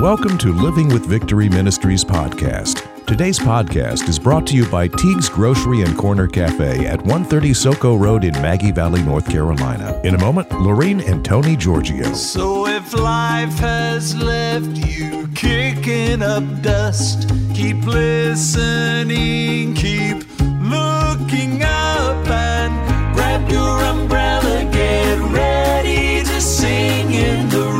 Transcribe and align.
Welcome 0.00 0.36
to 0.38 0.52
Living 0.52 0.88
with 0.88 1.06
Victory 1.06 1.48
Ministries 1.48 2.04
podcast. 2.04 2.86
Today's 3.06 3.38
podcast 3.38 4.06
is 4.10 4.18
brought 4.18 4.46
to 4.48 4.54
you 4.54 4.68
by 4.68 4.88
Teague's 4.88 5.30
Grocery 5.30 5.80
and 5.80 5.96
Corner 5.96 6.28
Cafe 6.28 6.86
at 6.86 6.98
130 6.98 7.50
Soco 7.52 7.98
Road 7.98 8.22
in 8.22 8.32
Maggie 8.34 8.72
Valley, 8.72 9.02
North 9.02 9.26
Carolina. 9.28 9.98
In 10.04 10.14
a 10.14 10.18
moment, 10.18 10.52
Lorene 10.52 11.00
and 11.00 11.24
Tony 11.24 11.56
Giorgio. 11.56 12.12
So 12.12 12.66
if 12.66 12.92
life 12.92 13.58
has 13.58 14.14
left 14.14 14.76
you 14.76 15.28
kicking 15.34 16.20
up 16.20 16.44
dust, 16.60 17.30
keep 17.54 17.82
listening, 17.86 19.74
keep 19.74 20.28
looking 20.60 21.62
up 21.62 22.28
and 22.28 23.14
grab 23.14 23.50
your 23.50 23.80
umbrella, 23.82 24.68
get 24.70 25.18
ready 25.32 26.22
to 26.22 26.40
sing 26.40 27.12
in 27.12 27.48
the 27.48 27.75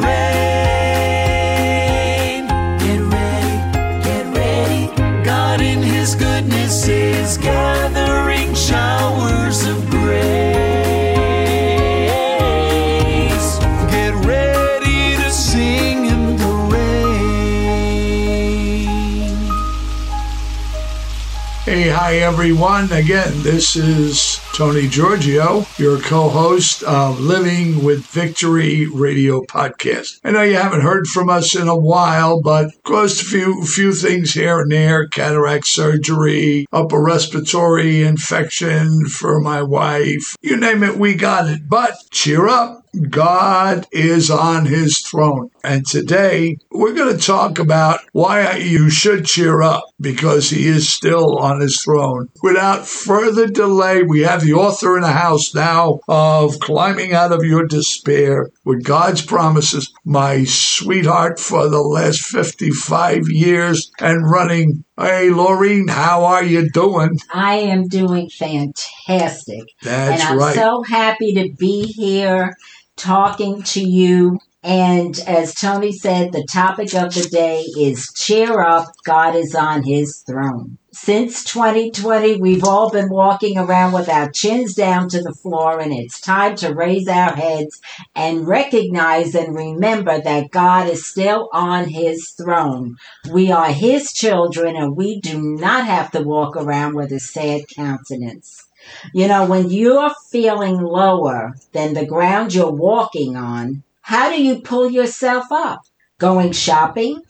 goodness 7.37 8.26
Hey, 21.67 21.89
hi 21.89 22.19
everyone. 22.19 22.93
Again, 22.93 23.43
this 23.43 23.75
is 23.75 24.39
Tony 24.55 24.87
Giorgio, 24.87 25.67
your 25.79 25.99
co 25.99 26.29
host 26.29 26.85
of 26.85 27.19
Living 27.19 27.83
with 27.83 28.07
Victory 28.07 28.87
radio 28.87 29.41
podcast. 29.43 30.21
I 30.23 30.31
know 30.31 30.43
you 30.43 30.55
haven't 30.55 30.83
heard 30.83 31.09
from 31.09 31.29
us 31.29 31.57
in 31.57 31.67
a 31.67 31.75
while, 31.75 32.41
but 32.41 32.71
caused 32.85 33.21
a 33.21 33.25
few, 33.25 33.65
few 33.65 33.93
things 33.93 34.33
here 34.33 34.61
and 34.61 34.71
there 34.71 35.09
cataract 35.09 35.67
surgery, 35.67 36.67
upper 36.73 37.03
respiratory 37.03 38.05
infection 38.05 39.07
for 39.07 39.41
my 39.41 39.61
wife. 39.61 40.37
You 40.43 40.59
name 40.59 40.85
it, 40.85 40.97
we 40.97 41.17
got 41.17 41.49
it. 41.49 41.69
But 41.69 41.97
cheer 42.13 42.47
up. 42.47 42.86
God 42.97 43.87
is 43.93 44.31
on 44.31 44.67
his 44.67 45.01
throne. 45.01 45.51
And 45.63 45.87
today 45.87 46.59
we're 46.71 46.95
going 46.95 47.17
to 47.17 47.23
talk 47.23 47.59
about 47.59 48.01
why 48.13 48.57
you 48.57 48.89
should 48.89 49.27
cheer 49.27 49.63
up 49.63 49.85
because 50.01 50.51
he 50.51 50.67
is 50.67 50.89
still 50.89 51.39
on 51.39 51.61
his 51.61 51.83
throne. 51.83 52.29
Without 52.43 52.87
further 52.87 53.47
delay, 53.47 54.03
we 54.03 54.21
have 54.21 54.43
the 54.43 54.55
author 54.55 54.97
in 54.97 55.03
the 55.03 55.13
house 55.13 55.55
now 55.55 56.01
of 56.09 56.59
Climbing 56.61 57.13
Out 57.13 57.33
of 57.33 57.45
Your 57.45 57.67
Despair 57.67 58.51
with 58.65 58.85
God's 58.85 59.25
Promises, 59.25 59.93
my 60.05 60.45
sweetheart 60.45 61.39
for 61.39 61.69
the 61.69 61.83
last 61.83 62.21
55 62.21 63.29
years 63.29 63.91
and 64.01 64.31
running. 64.31 64.85
Hey, 64.99 65.29
Laureen, 65.29 65.91
how 65.91 66.25
are 66.25 66.45
you 66.45 66.71
doing? 66.71 67.19
I 67.33 67.57
am 67.57 67.89
doing 67.89 68.31
fantastic. 68.31 69.65
That's 69.83 70.23
and 70.23 70.23
I'm 70.23 70.39
right. 70.39 70.55
so 70.55 70.83
happy 70.83 71.35
to 71.35 71.53
be 71.59 71.85
here 71.87 72.55
talking 72.97 73.63
to 73.63 73.81
you. 73.81 74.39
And 74.63 75.17
as 75.29 75.55
Tony 75.55 75.93
said, 75.93 76.33
the 76.33 76.47
topic 76.51 76.93
of 76.95 77.15
the 77.15 77.29
day 77.31 77.61
is 77.79 78.13
cheer 78.15 78.61
up, 78.61 78.87
God 79.05 79.37
is 79.37 79.55
on 79.55 79.85
his 79.85 80.25
throne. 80.27 80.79
Since 80.93 81.45
2020, 81.45 82.41
we've 82.41 82.65
all 82.65 82.91
been 82.91 83.11
walking 83.11 83.59
around 83.59 83.93
with 83.93 84.09
our 84.09 84.31
chins 84.31 84.75
down 84.75 85.09
to 85.11 85.21
the 85.21 85.35
floor, 85.35 85.79
and 85.79 85.93
it's 85.93 86.21
time 86.21 86.57
to 86.57 86.75
raise 86.75 87.07
our 87.07 87.37
heads 87.37 87.81
and 88.15 88.49
recognize 88.49 89.35
and 89.35 89.55
remember 89.55 90.21
that 90.21 90.51
God 90.51 90.89
is 90.89 91.07
still 91.07 91.49
on 91.53 91.91
his 91.91 92.31
throne. 92.31 92.97
We 93.31 93.53
are 93.53 93.71
his 93.71 94.11
children, 94.11 94.75
and 94.75 94.97
we 94.97 95.21
do 95.21 95.41
not 95.41 95.85
have 95.85 96.11
to 96.13 96.23
walk 96.23 96.57
around 96.57 96.95
with 96.95 97.13
a 97.13 97.21
sad 97.21 97.69
countenance. 97.77 98.66
You 99.13 99.29
know, 99.29 99.47
when 99.47 99.71
you're 99.71 100.13
feeling 100.31 100.81
lower 100.81 101.55
than 101.73 101.95
the 101.95 102.07
ground 102.07 102.55
you're 102.55 102.71
walking 102.71 103.37
on, 103.37 103.83
how 104.03 104.31
do 104.31 104.43
you 104.43 104.61
pull 104.61 104.91
yourself 104.91 105.47
up? 105.51 105.83
Going 106.19 106.53
shopping? 106.53 107.23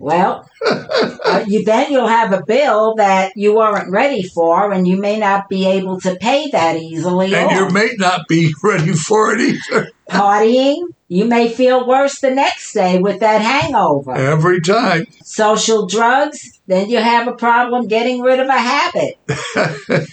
Well, 0.00 0.48
uh, 0.66 1.44
you 1.46 1.62
then 1.62 1.92
you'll 1.92 2.08
have 2.08 2.32
a 2.32 2.42
bill 2.42 2.94
that 2.94 3.32
you 3.36 3.54
weren't 3.54 3.90
ready 3.90 4.22
for, 4.22 4.72
and 4.72 4.88
you 4.88 4.98
may 4.98 5.18
not 5.18 5.50
be 5.50 5.66
able 5.66 6.00
to 6.00 6.16
pay 6.16 6.48
that 6.52 6.76
easily. 6.76 7.34
and 7.34 7.50
or 7.50 7.54
you 7.54 7.70
may 7.70 7.92
not 7.98 8.26
be 8.26 8.54
ready 8.64 8.94
for 8.94 9.34
it 9.34 9.40
either. 9.42 9.90
partying, 10.08 10.86
you 11.08 11.26
may 11.26 11.50
feel 11.50 11.86
worse 11.86 12.18
the 12.18 12.30
next 12.30 12.72
day 12.72 12.98
with 12.98 13.20
that 13.20 13.42
hangover. 13.42 14.14
Every 14.14 14.62
time. 14.62 15.06
social 15.22 15.86
drugs, 15.86 16.60
then 16.66 16.88
you 16.88 16.96
have 16.98 17.28
a 17.28 17.34
problem 17.34 17.86
getting 17.86 18.22
rid 18.22 18.40
of 18.40 18.48
a 18.48 18.58
habit. 18.58 19.18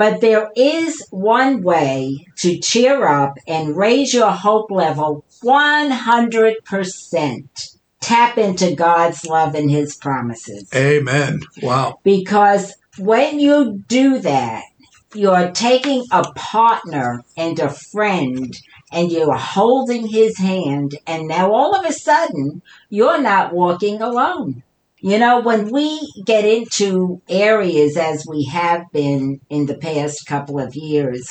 but 0.00 0.20
there 0.22 0.50
is 0.56 1.06
one 1.10 1.62
way 1.62 2.26
to 2.38 2.58
cheer 2.58 3.06
up 3.06 3.36
and 3.46 3.76
raise 3.76 4.14
your 4.14 4.30
hope 4.30 4.70
level 4.70 5.26
100%. 5.44 7.76
Tap 8.00 8.38
into 8.38 8.74
God's 8.74 9.26
love 9.26 9.54
and 9.54 9.70
His 9.70 9.96
promises. 9.96 10.70
Amen. 10.74 11.40
Wow. 11.62 11.98
Because 12.02 12.74
when 12.96 13.40
you 13.40 13.84
do 13.88 14.20
that, 14.20 14.64
you're 15.12 15.50
taking 15.50 16.06
a 16.10 16.32
partner 16.32 17.22
and 17.36 17.58
a 17.58 17.68
friend 17.68 18.56
and 18.90 19.12
you're 19.12 19.36
holding 19.36 20.06
his 20.06 20.38
hand, 20.38 20.96
and 21.06 21.28
now 21.28 21.52
all 21.52 21.76
of 21.76 21.84
a 21.84 21.92
sudden, 21.92 22.62
you're 22.88 23.20
not 23.20 23.52
walking 23.52 24.00
alone. 24.00 24.62
You 25.02 25.18
know, 25.18 25.40
when 25.40 25.70
we 25.70 25.98
get 26.26 26.44
into 26.44 27.22
areas 27.28 27.96
as 27.96 28.26
we 28.28 28.44
have 28.44 28.82
been 28.92 29.40
in 29.48 29.66
the 29.66 29.78
past 29.78 30.26
couple 30.26 30.58
of 30.58 30.74
years, 30.74 31.26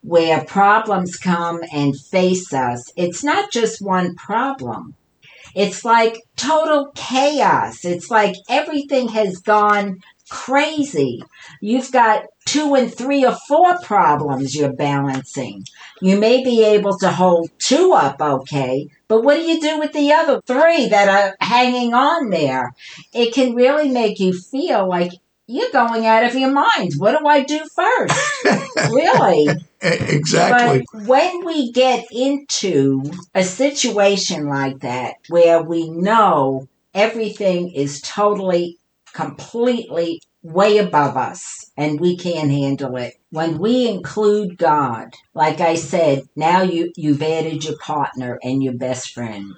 where 0.00 0.44
problems 0.44 1.16
come 1.16 1.60
and 1.72 1.94
face 2.10 2.52
us, 2.52 2.92
it's 2.96 3.22
not 3.22 3.52
just 3.52 3.80
one 3.80 4.16
problem. 4.16 4.94
It's 5.54 5.84
like 5.84 6.18
total 6.36 6.90
chaos. 6.96 7.84
It's 7.84 8.10
like 8.10 8.34
everything 8.48 9.08
has 9.08 9.36
gone 9.36 9.98
crazy. 10.32 11.22
You've 11.60 11.92
got 11.92 12.24
two 12.46 12.74
and 12.74 12.92
three 12.92 13.22
or 13.22 13.36
four 13.46 13.78
problems 13.82 14.54
you're 14.54 14.72
balancing. 14.72 15.64
You 16.00 16.18
may 16.18 16.42
be 16.42 16.64
able 16.64 16.96
to 17.00 17.10
hold 17.10 17.50
two 17.58 17.92
up 17.92 18.20
okay, 18.20 18.88
but 19.08 19.22
what 19.22 19.36
do 19.36 19.42
you 19.42 19.60
do 19.60 19.78
with 19.78 19.92
the 19.92 20.10
other 20.12 20.40
three 20.46 20.88
that 20.88 21.08
are 21.08 21.36
hanging 21.38 21.92
on 21.92 22.30
there? 22.30 22.72
It 23.12 23.34
can 23.34 23.54
really 23.54 23.90
make 23.90 24.20
you 24.20 24.32
feel 24.32 24.88
like 24.88 25.12
you're 25.46 25.70
going 25.70 26.06
out 26.06 26.24
of 26.24 26.34
your 26.34 26.50
mind. 26.50 26.94
What 26.96 27.18
do 27.18 27.26
I 27.26 27.42
do 27.42 27.60
first? 27.76 28.18
really? 28.90 29.48
Exactly. 29.82 30.82
But 30.92 31.02
when 31.06 31.44
we 31.44 31.72
get 31.72 32.06
into 32.10 33.02
a 33.34 33.44
situation 33.44 34.48
like 34.48 34.80
that 34.80 35.16
where 35.28 35.62
we 35.62 35.90
know 35.90 36.68
everything 36.94 37.70
is 37.72 38.00
totally, 38.00 38.78
completely 39.12 40.20
way 40.42 40.78
above 40.78 41.16
us 41.16 41.70
and 41.76 42.00
we 42.00 42.16
can't 42.16 42.50
handle 42.50 42.96
it, 42.96 43.14
when 43.30 43.58
we 43.58 43.88
include 43.88 44.58
God, 44.58 45.14
like 45.34 45.60
I 45.60 45.74
said, 45.74 46.22
now 46.36 46.62
you, 46.62 46.92
you've 46.96 47.22
added 47.22 47.64
your 47.64 47.78
partner 47.78 48.38
and 48.42 48.62
your 48.62 48.74
best 48.74 49.10
friend. 49.12 49.54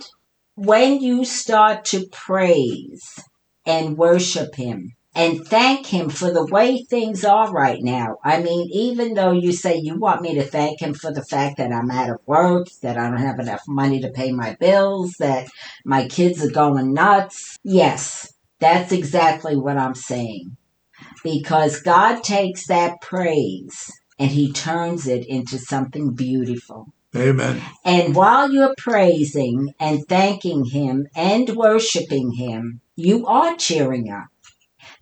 When 0.56 1.00
you 1.00 1.24
start 1.24 1.84
to 1.86 2.06
praise 2.12 3.18
and 3.66 3.98
worship 3.98 4.54
Him, 4.54 4.92
and 5.14 5.46
thank 5.46 5.86
him 5.86 6.10
for 6.10 6.32
the 6.32 6.44
way 6.44 6.82
things 6.82 7.24
are 7.24 7.50
right 7.52 7.80
now. 7.80 8.18
I 8.24 8.42
mean, 8.42 8.68
even 8.72 9.14
though 9.14 9.30
you 9.30 9.52
say 9.52 9.76
you 9.76 9.96
want 9.96 10.22
me 10.22 10.34
to 10.34 10.42
thank 10.42 10.80
him 10.80 10.92
for 10.92 11.12
the 11.12 11.24
fact 11.24 11.58
that 11.58 11.72
I'm 11.72 11.90
out 11.90 12.10
of 12.10 12.18
work, 12.26 12.66
that 12.82 12.98
I 12.98 13.08
don't 13.08 13.18
have 13.18 13.38
enough 13.38 13.62
money 13.68 14.00
to 14.00 14.10
pay 14.10 14.32
my 14.32 14.56
bills, 14.58 15.14
that 15.20 15.46
my 15.84 16.08
kids 16.08 16.44
are 16.44 16.50
going 16.50 16.92
nuts. 16.94 17.56
Yes, 17.62 18.33
that's 18.60 18.92
exactly 18.92 19.56
what 19.56 19.76
I'm 19.76 19.94
saying. 19.94 20.56
Because 21.22 21.80
God 21.80 22.22
takes 22.22 22.66
that 22.66 23.00
praise 23.00 23.90
and 24.18 24.30
he 24.30 24.52
turns 24.52 25.06
it 25.06 25.26
into 25.26 25.58
something 25.58 26.14
beautiful. 26.14 26.86
Amen. 27.16 27.62
And 27.84 28.14
while 28.14 28.52
you're 28.52 28.74
praising 28.76 29.74
and 29.78 30.06
thanking 30.08 30.64
him 30.66 31.06
and 31.14 31.50
worshiping 31.50 32.32
him, 32.32 32.80
you 32.96 33.26
are 33.26 33.56
cheering 33.56 34.10
up 34.10 34.26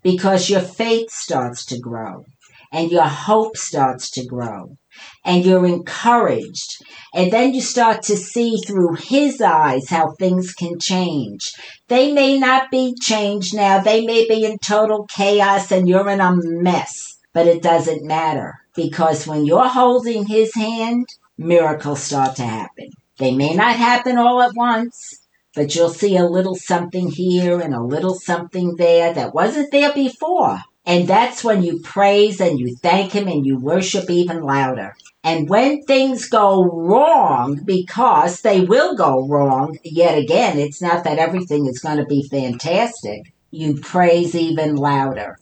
because 0.03 0.51
your 0.51 0.61
faith 0.61 1.11
starts 1.11 1.65
to 1.67 1.79
grow 1.79 2.25
and 2.71 2.91
your 2.91 3.07
hope 3.07 3.57
starts 3.57 4.11
to 4.13 4.27
grow 4.27 4.77
and 5.25 5.45
you're 5.45 5.67
encouraged. 5.67 6.85
And 7.15 7.33
then 7.33 7.55
you 7.55 7.61
start 7.61 8.03
to 8.05 8.17
see 8.17 8.57
through 8.59 8.95
his 8.95 9.41
eyes 9.41 9.89
how 9.89 10.13
things 10.19 10.53
can 10.53 10.79
change. 10.79 11.53
They 11.89 12.13
may 12.13 12.39
not 12.39 12.71
be 12.71 12.95
changed 13.01 13.55
now. 13.55 13.81
They 13.81 14.05
may 14.05 14.27
be 14.27 14.45
in 14.45 14.59
total 14.59 15.07
chaos 15.07 15.71
and 15.71 15.89
you're 15.89 16.09
in 16.09 16.21
a 16.21 16.33
mess, 16.35 17.19
but 17.33 17.47
it 17.47 17.63
doesn't 17.63 18.07
matter 18.07 18.55
because 18.75 19.27
when 19.27 19.45
you're 19.45 19.69
holding 19.69 20.27
his 20.27 20.55
hand, 20.55 21.07
miracles 21.37 22.03
start 22.03 22.37
to 22.37 22.45
happen. 22.45 22.91
They 23.19 23.35
may 23.35 23.55
not 23.55 23.77
happen 23.77 24.17
all 24.17 24.43
at 24.43 24.55
once, 24.55 25.21
but 25.55 25.75
you'll 25.75 25.91
see 25.91 26.17
a 26.17 26.25
little 26.25 26.55
something 26.57 27.11
here 27.11 27.61
and 27.61 27.75
a 27.75 27.83
little 27.83 28.15
something 28.15 28.77
there 28.77 29.13
that 29.13 29.35
wasn't 29.35 29.71
there 29.71 29.93
before. 29.93 30.61
And 30.85 31.07
that's 31.07 31.45
when 31.45 31.63
you 31.63 31.81
praise 31.81 32.41
and 32.41 32.59
you 32.59 32.77
thank 32.77 33.13
Him 33.13 33.29
and 33.29 33.47
you 33.47 33.59
worship 33.59 34.11
even 34.11 34.43
louder. 34.43 34.97
And 35.25 35.49
when 35.49 35.83
things 35.83 36.29
go 36.29 36.65
wrong, 36.65 37.61
because 37.65 38.41
they 38.41 38.63
will 38.63 38.97
go 38.97 39.27
wrong, 39.29 39.79
yet 39.85 40.19
again, 40.19 40.59
it's 40.59 40.83
not 40.83 41.05
that 41.05 41.19
everything 41.19 41.67
is 41.67 41.79
going 41.79 41.99
to 41.99 42.07
be 42.07 42.27
fantastic, 42.29 43.33
you 43.53 43.77
praise 43.77 44.35
even 44.35 44.75
louder. 44.75 45.39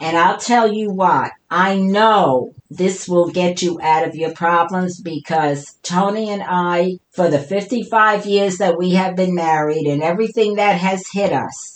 And 0.00 0.16
I'll 0.16 0.38
tell 0.38 0.72
you 0.72 0.90
what, 0.90 1.32
I 1.50 1.78
know 1.78 2.52
this 2.70 3.08
will 3.08 3.30
get 3.30 3.62
you 3.62 3.80
out 3.80 4.06
of 4.06 4.14
your 4.14 4.32
problems 4.32 5.00
because 5.00 5.78
Tony 5.82 6.30
and 6.30 6.42
I, 6.44 6.98
for 7.10 7.28
the 7.28 7.38
55 7.38 8.26
years 8.26 8.58
that 8.58 8.76
we 8.76 8.92
have 8.92 9.16
been 9.16 9.34
married 9.34 9.86
and 9.86 10.02
everything 10.02 10.56
that 10.56 10.78
has 10.78 11.04
hit 11.12 11.32
us, 11.32 11.73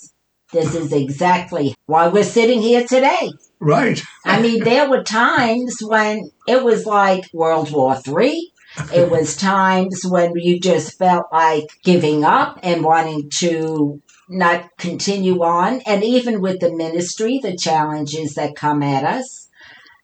this 0.51 0.75
is 0.75 0.91
exactly 0.91 1.75
why 1.85 2.07
we're 2.07 2.23
sitting 2.23 2.61
here 2.61 2.85
today. 2.85 3.31
Right. 3.59 4.01
I 4.25 4.41
mean, 4.41 4.63
there 4.63 4.89
were 4.89 5.03
times 5.03 5.77
when 5.81 6.31
it 6.47 6.63
was 6.63 6.85
like 6.85 7.25
World 7.33 7.71
War 7.71 7.95
Three. 7.95 8.51
It 8.93 9.09
was 9.11 9.35
times 9.35 10.01
when 10.05 10.33
you 10.35 10.59
just 10.59 10.97
felt 10.97 11.25
like 11.31 11.65
giving 11.83 12.23
up 12.23 12.59
and 12.63 12.83
wanting 12.83 13.29
to 13.39 14.01
not 14.29 14.69
continue 14.77 15.43
on. 15.43 15.81
And 15.85 16.03
even 16.03 16.39
with 16.39 16.59
the 16.59 16.75
ministry, 16.75 17.39
the 17.41 17.57
challenges 17.57 18.35
that 18.35 18.55
come 18.55 18.83
at 18.83 19.03
us. 19.03 19.47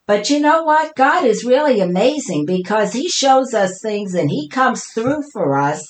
But 0.08 0.30
you 0.30 0.40
know 0.40 0.64
what? 0.64 0.96
God 0.96 1.26
is 1.26 1.44
really 1.44 1.80
amazing 1.80 2.46
because 2.46 2.94
He 2.94 3.10
shows 3.10 3.54
us 3.56 3.80
things 3.82 4.14
and 4.14 4.30
He 4.30 4.48
comes 4.48 4.86
through 4.86 5.24
for 5.34 5.58
us 5.58 5.84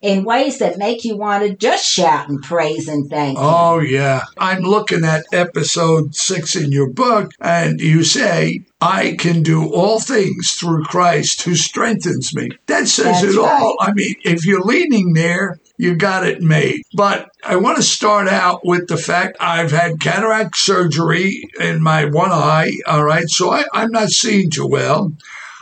in 0.00 0.24
ways 0.24 0.58
that 0.58 0.78
make 0.78 1.04
you 1.04 1.16
want 1.16 1.44
to 1.44 1.56
just 1.56 1.84
shout 1.84 2.28
and 2.28 2.40
praise 2.42 2.88
and 2.88 3.10
thank 3.10 3.36
Him. 3.36 3.44
Oh, 3.44 3.80
yeah. 3.80 4.24
I'm 4.38 4.62
looking 4.62 5.04
at 5.04 5.26
episode 5.32 6.14
six 6.14 6.54
in 6.54 6.70
your 6.70 6.90
book, 6.90 7.32
and 7.40 7.80
you 7.80 8.04
say, 8.04 8.60
I 8.80 9.16
can 9.18 9.42
do 9.42 9.72
all 9.72 9.98
things 9.98 10.52
through 10.52 10.84
Christ 10.84 11.42
who 11.42 11.56
strengthens 11.56 12.34
me. 12.34 12.50
That 12.66 12.86
says 12.86 13.22
That's 13.22 13.34
it 13.34 13.38
right. 13.38 13.60
all. 13.62 13.76
I 13.80 13.92
mean, 13.92 14.14
if 14.22 14.46
you're 14.46 14.62
leaning 14.62 15.14
there, 15.14 15.58
you 15.78 15.96
got 15.96 16.26
it 16.26 16.42
made. 16.42 16.82
But 16.94 17.30
I 17.44 17.56
want 17.56 17.76
to 17.76 17.82
start 17.82 18.28
out 18.28 18.64
with 18.64 18.88
the 18.88 18.96
fact 18.96 19.36
I've 19.40 19.72
had 19.72 20.00
cataract 20.00 20.56
surgery 20.56 21.42
in 21.58 21.82
my 21.82 22.04
one 22.04 22.32
eye. 22.32 22.78
All 22.86 23.04
right. 23.04 23.28
So 23.28 23.50
I, 23.50 23.64
I'm 23.72 23.90
not 23.90 24.10
seeing 24.10 24.50
too 24.50 24.66
well. 24.66 25.12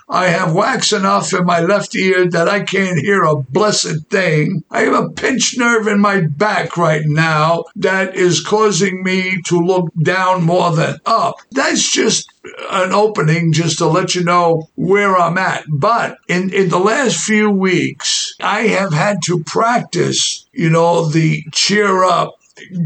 I 0.09 0.29
have 0.29 0.55
wax 0.55 0.93
enough 0.93 1.33
in 1.33 1.45
my 1.45 1.61
left 1.61 1.95
ear 1.97 2.29
that 2.31 2.49
I 2.49 2.61
can't 2.61 2.99
hear 2.99 3.25
a 3.25 3.37
blessed 3.37 4.07
thing. 4.09 4.63
I 4.71 4.83
have 4.83 4.95
a 4.95 5.11
pinched 5.11 5.59
nerve 5.59 5.89
in 5.89 6.01
my 6.01 6.21
back 6.21 6.77
right 6.77 7.03
now 7.05 7.65
that 7.77 8.15
is 8.15 8.45
causing 8.45 9.03
me 9.03 9.41
to 9.47 9.59
look 9.59 9.93
down 10.01 10.45
more 10.45 10.71
than 10.71 11.01
up. 11.07 11.37
That's 11.51 11.91
just 11.91 12.31
an 12.71 12.93
opening 12.93 13.53
just 13.53 13.79
to 13.79 13.87
let 13.87 14.15
you 14.15 14.23
know 14.23 14.69
where 14.77 15.17
I'm 15.17 15.39
at. 15.39 15.65
But 15.69 16.19
in, 16.29 16.53
in 16.53 16.69
the 16.69 16.79
last 16.79 17.19
few 17.25 17.51
weeks, 17.51 18.35
I 18.41 18.69
have 18.69 18.93
had 18.93 19.19
to 19.25 19.43
practice, 19.43 20.47
you 20.53 20.71
know, 20.71 21.09
the 21.09 21.43
cheer 21.53 22.05
up 22.05 22.36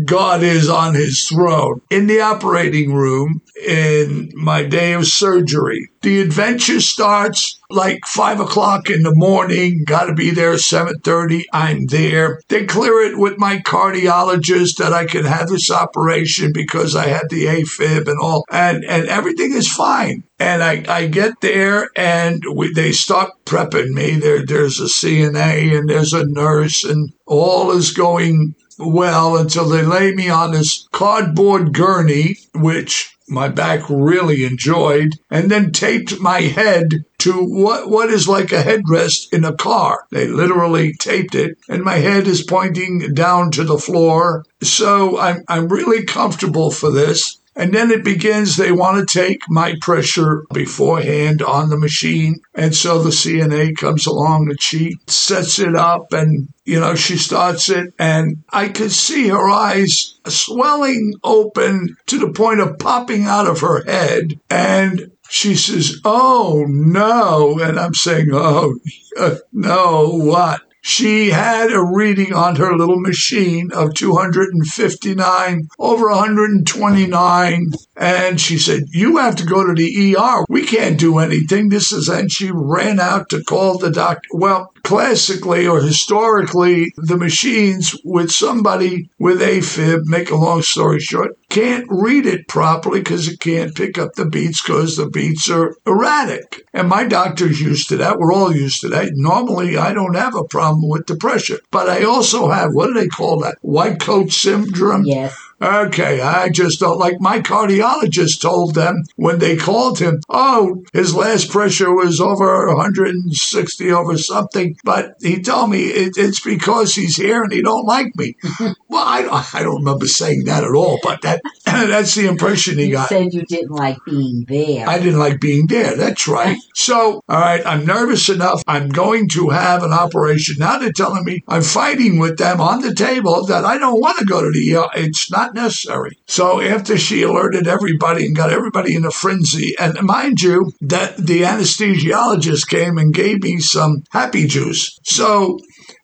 God 0.05 0.43
is 0.43 0.69
on 0.69 0.95
his 0.95 1.27
throne 1.29 1.81
in 1.91 2.07
the 2.07 2.21
operating 2.21 2.93
room 2.93 3.41
in 3.67 4.31
my 4.35 4.65
day 4.65 4.95
of 4.95 5.07
surgery. 5.07 5.89
The 6.03 6.21
adventure 6.21 6.81
starts 6.81 7.59
like 7.69 8.01
five 8.07 8.41
o'clock 8.41 8.91
in 8.91 9.03
the 9.03 9.15
morning. 9.15 9.85
Got 9.87 10.07
to 10.07 10.15
be 10.15 10.31
there 10.31 10.57
seven 10.59 10.99
thirty. 11.01 11.45
I'm 11.53 11.87
there. 11.87 12.41
They 12.49 12.65
clear 12.65 13.03
it 13.03 13.19
with 13.19 13.39
my 13.39 13.59
cardiologist 13.59 14.77
that 14.79 14.93
I 14.93 15.05
can 15.05 15.25
have 15.25 15.49
this 15.49 15.71
operation 15.71 16.53
because 16.53 16.97
I 16.97 17.07
had 17.07 17.29
the 17.29 17.45
AFib 17.45 18.09
and 18.09 18.19
all, 18.21 18.45
and 18.51 18.85
and 18.85 19.07
everything 19.09 19.53
is 19.53 19.71
fine. 19.71 20.25
And 20.39 20.63
I, 20.63 20.83
I 20.89 21.07
get 21.07 21.43
there 21.43 21.91
and 21.95 22.43
we, 22.55 22.73
they 22.73 22.93
start 22.93 23.33
prepping 23.45 23.91
me. 23.91 24.17
There 24.17 24.45
there's 24.45 24.81
a 24.81 24.85
CNA 24.85 25.79
and 25.79 25.89
there's 25.89 26.15
a 26.15 26.25
nurse 26.27 26.83
and 26.83 27.13
all 27.27 27.71
is 27.73 27.93
going 27.93 28.55
well 28.81 29.37
until 29.37 29.69
they 29.69 29.83
lay 29.83 30.13
me 30.15 30.29
on 30.29 30.53
this 30.53 30.89
cardboard 30.93 31.73
gurney, 31.73 32.37
which 32.55 33.17
my 33.31 33.49
back 33.49 33.89
really 33.89 34.45
enjoyed, 34.45 35.13
and 35.31 35.51
then 35.51 35.71
taped 35.71 36.21
my 36.21 36.41
head 36.41 37.05
to 37.19 37.33
what, 37.33 37.89
what 37.89 38.11
is 38.11 38.27
like 38.27 38.51
a 38.51 38.63
headrest 38.63 39.33
in 39.33 39.45
a 39.45 39.55
car. 39.55 40.05
They 40.11 40.27
literally 40.27 40.95
taped 40.95 41.35
it, 41.35 41.57
and 41.69 41.85
my 41.85 41.97
head 41.97 42.27
is 42.27 42.43
pointing 42.43 43.15
down 43.15 43.53
to 43.53 43.65
the 43.65 43.79
floor. 43.79 44.45
So 44.63 45.19
I'm, 45.19 45.45
I'm 45.49 45.69
really 45.69 46.05
comfortable 46.05 46.71
for 46.71 46.91
this. 46.91 47.40
And 47.61 47.75
then 47.75 47.91
it 47.91 48.03
begins, 48.03 48.57
they 48.57 48.73
want 48.73 49.07
to 49.07 49.19
take 49.19 49.43
my 49.51 49.75
pressure 49.83 50.47
beforehand 50.51 51.43
on 51.43 51.69
the 51.69 51.77
machine. 51.77 52.37
And 52.55 52.75
so 52.75 53.03
the 53.03 53.11
CNA 53.11 53.77
comes 53.77 54.07
along 54.07 54.49
and 54.49 54.59
she 54.59 54.97
sets 55.07 55.59
it 55.59 55.77
up 55.77 56.11
and, 56.15 56.49
you 56.65 56.81
know, 56.81 56.95
she 56.95 57.19
starts 57.19 57.69
it. 57.69 57.93
And 57.99 58.43
I 58.49 58.69
could 58.69 58.93
see 58.93 59.29
her 59.29 59.47
eyes 59.47 60.19
swelling 60.27 61.13
open 61.23 61.99
to 62.07 62.19
the 62.19 62.33
point 62.33 62.61
of 62.61 62.79
popping 62.79 63.27
out 63.27 63.47
of 63.47 63.61
her 63.61 63.85
head. 63.85 64.41
And 64.49 65.13
she 65.29 65.55
says, 65.55 66.01
Oh 66.03 66.65
no. 66.67 67.59
And 67.61 67.79
I'm 67.79 67.93
saying, 67.93 68.31
Oh 68.33 68.79
no, 69.53 70.09
what? 70.09 70.63
She 70.83 71.31
had 71.31 71.73
a 71.73 71.85
reading 71.85 72.33
on 72.33 72.57
her 72.57 72.77
little 72.77 73.01
machine 73.01 73.71
of 73.73 73.95
259 73.95 75.69
over 75.79 76.09
129. 76.09 77.67
And 77.97 78.41
she 78.41 78.59
said, 78.59 78.85
You 78.93 79.19
have 79.19 79.37
to 79.37 79.45
go 79.45 79.67
to 79.67 79.75
the 79.75 80.17
ER. 80.17 80.45
We 80.49 80.65
can't 80.65 80.99
do 80.99 81.19
anything. 81.19 81.69
This 81.69 81.93
is, 81.93 82.09
and 82.09 82.33
she 82.33 82.51
ran 82.51 82.99
out 82.99 83.29
to 83.31 83.45
call 83.45 83.79
the 83.79 83.91
doctor. 83.91 84.29
Well, 84.33 84.73
classically 84.83 85.67
or 85.67 85.81
historically, 85.81 86.93
the 86.97 87.17
machines 87.17 87.97
with 88.05 88.31
somebody 88.31 89.09
with 89.19 89.41
AFib, 89.41 90.05
make 90.07 90.31
a 90.31 90.37
long 90.37 90.63
story 90.63 91.01
short, 91.01 91.37
can't 91.49 91.87
read 91.89 92.27
it 92.27 92.49
properly 92.49 93.01
because 93.01 93.29
it 93.29 93.41
can't 93.41 93.75
pick 93.75 93.99
up 93.99 94.15
the 94.15 94.27
beats 94.27 94.63
because 94.63 94.97
the 94.97 95.09
beats 95.09 95.51
are 95.51 95.77
erratic. 95.87 96.67
And 96.73 96.89
my 96.89 97.05
doctor's 97.05 97.61
used 97.61 97.89
to 97.89 97.97
that. 97.99 98.19
We're 98.19 98.33
all 98.33 98.55
used 98.55 98.81
to 98.83 98.89
that. 98.91 99.11
Normally, 99.15 99.77
I 99.77 99.93
don't 99.93 100.15
have 100.15 100.37
a 100.37 100.45
problem 100.45 100.89
with 100.89 101.07
the 101.07 101.17
pressure, 101.17 101.59
but 101.71 101.89
I 101.89 102.05
also 102.05 102.51
have, 102.51 102.71
what 102.73 102.87
do 102.89 102.95
they 102.95 103.09
call 103.09 103.41
that? 103.41 103.59
White 103.63 104.01
coat 104.01 104.31
syndrome? 104.31 105.05
Yes. 105.05 105.37
Okay, 105.63 106.23
I 106.23 106.49
just 106.49 106.81
don't 106.81 106.99
like 106.99 107.21
my 107.21 107.41
cardiologist 107.41 108.41
told 108.41 108.75
them 108.75 109.05
when 109.17 109.41
they 109.41 109.57
called 109.57 109.99
him, 109.99 110.21
oh, 110.31 110.85
his 110.95 111.15
last 111.15 111.51
pressure 111.51 111.95
was 111.95 112.19
over 112.19 112.67
160 112.75 113.93
over 113.93 114.17
something, 114.17 114.77
but 114.85 115.17
he 115.21 115.43
told 115.43 115.71
me 115.71 115.85
it, 115.85 116.15
it's 116.17 116.41
because 116.41 116.95
he's 116.95 117.17
here 117.17 117.43
and 117.43 117.53
he 117.53 117.61
don't 117.61 117.85
like 117.85 118.17
me. 118.17 118.37
well, 118.89 119.05
I, 119.05 119.45
I 119.53 119.63
don't 119.63 119.81
remember 119.81 120.07
saying 120.07 120.45
that 120.45 120.65
at 120.65 120.75
all, 120.75 120.99
but 121.03 121.21
that 121.23 121.43
that's 121.89 122.15
the 122.15 122.27
impression 122.27 122.79
he 122.79 122.87
You 122.87 122.93
got. 122.95 123.09
said 123.09 123.33
you 123.33 123.43
didn't 123.43 123.71
like 123.71 123.99
being 124.05 124.45
there. 124.49 124.89
I 124.89 124.99
didn't 124.99 125.19
like 125.19 125.41
being 125.41 125.67
there. 125.67 125.97
That's 125.97 126.27
right. 126.29 126.57
So, 126.73 127.21
all 127.29 127.41
right, 127.41 127.61
I'm 127.67 127.85
nervous 127.85 128.31
enough. 128.31 128.63
I'm 128.67 128.89
going 128.89 129.29
to 129.31 129.51
have 129.51 129.83
an 129.83 129.93
operation. 129.93 130.57
Now 130.59 130.79
they're 130.79 130.93
telling 130.93 131.25
me 131.25 131.43
I'm 131.47 131.63
fighting 131.63 132.19
with 132.19 132.39
them 132.39 132.59
on 132.59 132.81
the 132.81 132.95
table 132.95 133.45
that 133.47 133.67
I 133.67 133.77
don't 133.77 134.01
want 134.01 134.19
to 134.19 134.25
go 134.25 134.41
to 134.43 134.51
the 134.51 134.77
ER. 134.77 134.89
It's 134.95 135.31
not 135.31 135.55
necessary. 135.55 136.19
So 136.27 136.61
after 136.63 136.97
she 136.97 137.23
alerted 137.23 137.67
everybody 137.69 138.25
and 138.25 138.35
got 138.35 138.51
everybody 138.51 138.95
in 138.95 139.05
a 139.05 139.11
frenzy, 139.11 139.75
and 139.79 140.01
mind 140.03 140.41
you, 140.41 140.73
that 140.81 141.19
the 141.19 141.43
anesthesiologist 141.43 142.67
came 142.69 142.97
and 142.97 143.13
gave 143.13 143.43
me 143.43 143.59
some 143.59 144.03
happy 144.11 144.47
juice. 144.47 144.99
So 145.05 145.59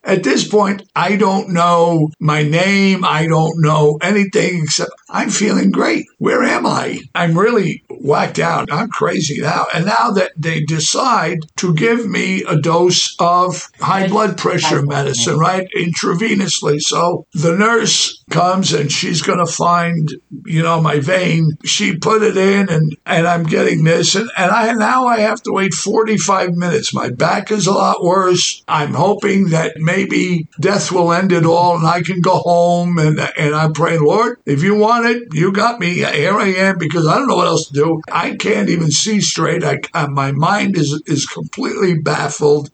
at 0.06 0.22
this 0.22 0.46
point, 0.46 0.82
I 0.94 1.16
don't 1.16 1.50
know 1.50 2.10
my 2.20 2.44
name. 2.44 3.04
I 3.04 3.26
don't 3.26 3.60
know 3.60 3.98
anything 4.00 4.62
except 4.62 4.92
I'm 5.10 5.30
feeling 5.30 5.70
great. 5.70 6.06
Where 6.18 6.44
am 6.44 6.64
I? 6.64 7.00
I'm 7.14 7.36
really 7.36 7.82
whacked 8.00 8.38
out. 8.38 8.70
I'm 8.72 8.88
crazy 8.88 9.40
now. 9.40 9.66
And 9.74 9.86
now 9.86 10.10
that 10.10 10.32
they 10.36 10.62
decide 10.62 11.38
to 11.56 11.74
give 11.74 12.06
me 12.06 12.42
a 12.44 12.56
dose 12.60 13.16
of 13.18 13.68
high 13.80 14.08
blood 14.08 14.36
pressure 14.36 14.82
medicine, 14.82 15.38
right? 15.38 15.68
Intravenously. 15.76 16.80
So 16.80 17.26
the 17.32 17.56
nurse 17.56 18.22
comes 18.30 18.72
and 18.72 18.90
she's 18.90 19.22
going 19.22 19.38
to 19.38 19.50
find, 19.50 20.08
you 20.44 20.62
know, 20.62 20.80
my 20.80 20.98
vein. 20.98 21.50
She 21.64 21.96
put 21.96 22.22
it 22.22 22.36
in 22.36 22.68
and, 22.68 22.96
and 23.06 23.26
I'm 23.26 23.44
getting 23.44 23.84
this. 23.84 24.14
And, 24.14 24.28
and 24.36 24.50
I 24.50 24.72
now 24.72 25.06
I 25.06 25.20
have 25.20 25.42
to 25.42 25.52
wait 25.52 25.74
45 25.74 26.50
minutes. 26.54 26.92
My 26.92 27.10
back 27.10 27.50
is 27.50 27.66
a 27.66 27.72
lot 27.72 28.02
worse. 28.02 28.62
I'm 28.68 28.94
hoping 28.94 29.50
that 29.50 29.74
maybe 29.76 30.48
death 30.60 30.90
will 30.90 31.12
end 31.12 31.32
it 31.32 31.46
all 31.46 31.76
and 31.76 31.86
I 31.86 32.02
can 32.02 32.20
go 32.20 32.38
home. 32.38 32.98
And, 32.98 33.20
and 33.38 33.54
I'm 33.54 33.72
praying, 33.72 34.02
Lord, 34.02 34.38
if 34.44 34.62
you 34.62 34.74
want 34.74 35.06
it, 35.06 35.28
you 35.32 35.52
got 35.52 35.80
me. 35.80 35.94
Here 35.94 36.38
I 36.38 36.48
am 36.48 36.78
because 36.78 37.06
I 37.06 37.16
don't 37.18 37.28
know 37.28 37.36
what 37.36 37.46
else 37.46 37.68
to 37.68 37.72
do. 37.72 37.85
I 38.12 38.36
can't 38.36 38.68
even 38.68 38.90
see 38.90 39.20
straight. 39.20 39.64
I, 39.64 39.80
uh, 39.94 40.08
my 40.08 40.32
mind 40.32 40.76
is, 40.76 41.02
is 41.06 41.26
completely 41.26 41.94
baffled. 41.98 42.70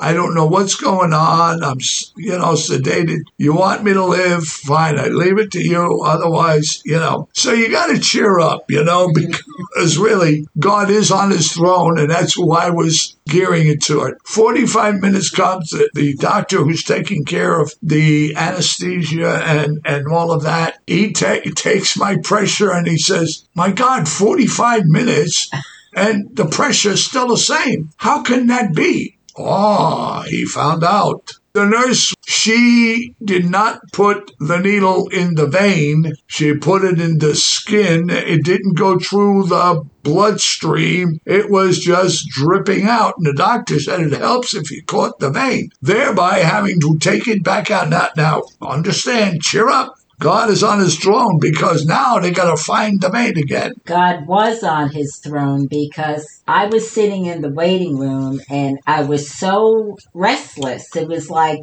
I 0.00 0.14
don't 0.14 0.34
know 0.34 0.46
what's 0.46 0.76
going 0.76 1.12
on. 1.12 1.62
I'm, 1.62 1.78
you 2.16 2.38
know, 2.38 2.54
sedated. 2.54 3.20
You 3.36 3.54
want 3.54 3.84
me 3.84 3.92
to 3.92 4.04
live? 4.04 4.44
Fine. 4.44 4.98
I 4.98 5.08
leave 5.08 5.38
it 5.38 5.52
to 5.52 5.62
you. 5.62 6.00
Otherwise, 6.04 6.80
you 6.86 6.98
know. 6.98 7.28
So 7.34 7.52
you 7.52 7.70
got 7.70 7.88
to 7.88 8.00
cheer 8.00 8.38
up, 8.38 8.64
you 8.70 8.82
know, 8.82 9.12
because 9.14 9.98
really, 9.98 10.46
God 10.58 10.90
is 10.90 11.10
on 11.10 11.30
his 11.30 11.52
throne, 11.52 11.98
and 11.98 12.10
that's 12.10 12.34
who 12.34 12.52
I 12.52 12.70
was 12.70 13.16
gearing 13.28 13.68
it 13.68 13.82
toward. 13.82 14.18
45 14.24 15.00
minutes 15.00 15.30
comes, 15.30 15.70
the, 15.70 15.90
the 15.94 16.14
doctor 16.14 16.58
who's 16.58 16.82
taking 16.82 17.24
care 17.24 17.60
of 17.60 17.72
the 17.82 18.34
anesthesia 18.36 19.42
and, 19.44 19.80
and 19.84 20.08
all 20.08 20.32
of 20.32 20.42
that, 20.42 20.78
he 20.86 21.12
ta- 21.12 21.40
takes 21.54 21.96
my 21.96 22.16
pressure 22.16 22.72
and 22.72 22.86
he 22.86 22.98
says, 22.98 23.46
My 23.54 23.70
God, 23.70 24.08
45 24.08 24.86
minutes 24.86 25.50
and 25.94 26.36
the 26.36 26.46
pressure 26.46 26.90
is 26.90 27.04
still 27.04 27.28
the 27.28 27.36
same. 27.36 27.90
How 27.96 28.22
can 28.22 28.46
that 28.48 28.74
be? 28.74 29.16
Oh, 29.42 30.22
he 30.26 30.44
found 30.44 30.84
out. 30.84 31.32
The 31.52 31.66
nurse, 31.66 32.14
she 32.24 33.16
did 33.24 33.50
not 33.50 33.80
put 33.92 34.30
the 34.38 34.58
needle 34.58 35.08
in 35.08 35.34
the 35.34 35.46
vein. 35.46 36.12
She 36.28 36.54
put 36.54 36.84
it 36.84 37.00
in 37.00 37.18
the 37.18 37.34
skin. 37.34 38.08
It 38.08 38.44
didn't 38.44 38.76
go 38.76 39.00
through 39.00 39.48
the 39.48 39.84
bloodstream. 40.04 41.18
It 41.26 41.50
was 41.50 41.80
just 41.80 42.28
dripping 42.28 42.86
out. 42.86 43.14
And 43.18 43.26
the 43.26 43.34
doctor 43.34 43.80
said 43.80 44.00
it 44.00 44.12
helps 44.12 44.54
if 44.54 44.70
you 44.70 44.84
caught 44.84 45.18
the 45.18 45.30
vein, 45.30 45.70
thereby 45.82 46.38
having 46.38 46.80
to 46.80 46.98
take 46.98 47.26
it 47.26 47.42
back 47.42 47.70
out. 47.70 47.90
Now, 47.90 48.08
now 48.16 48.42
understand, 48.60 49.42
cheer 49.42 49.68
up. 49.68 49.96
God 50.20 50.50
is 50.50 50.62
on 50.62 50.80
his 50.80 50.98
throne 50.98 51.38
because 51.40 51.86
now 51.86 52.18
they 52.18 52.30
got 52.30 52.54
to 52.54 52.62
find 52.62 53.00
the 53.00 53.10
maid 53.10 53.38
again. 53.38 53.72
God 53.86 54.26
was 54.26 54.62
on 54.62 54.90
his 54.90 55.18
throne 55.24 55.66
because 55.66 56.26
I 56.46 56.66
was 56.66 56.90
sitting 56.90 57.24
in 57.24 57.40
the 57.40 57.50
waiting 57.50 57.98
room 57.98 58.38
and 58.50 58.78
I 58.86 59.02
was 59.02 59.30
so 59.30 59.96
restless. 60.12 60.94
It 60.94 61.08
was 61.08 61.30
like 61.30 61.60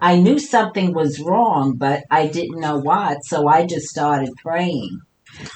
I 0.00 0.16
knew 0.16 0.40
something 0.40 0.92
was 0.92 1.20
wrong, 1.20 1.76
but 1.76 2.02
I 2.10 2.26
didn't 2.26 2.60
know 2.60 2.78
what. 2.78 3.18
So 3.24 3.46
I 3.46 3.64
just 3.64 3.86
started 3.86 4.30
praying. 4.42 4.98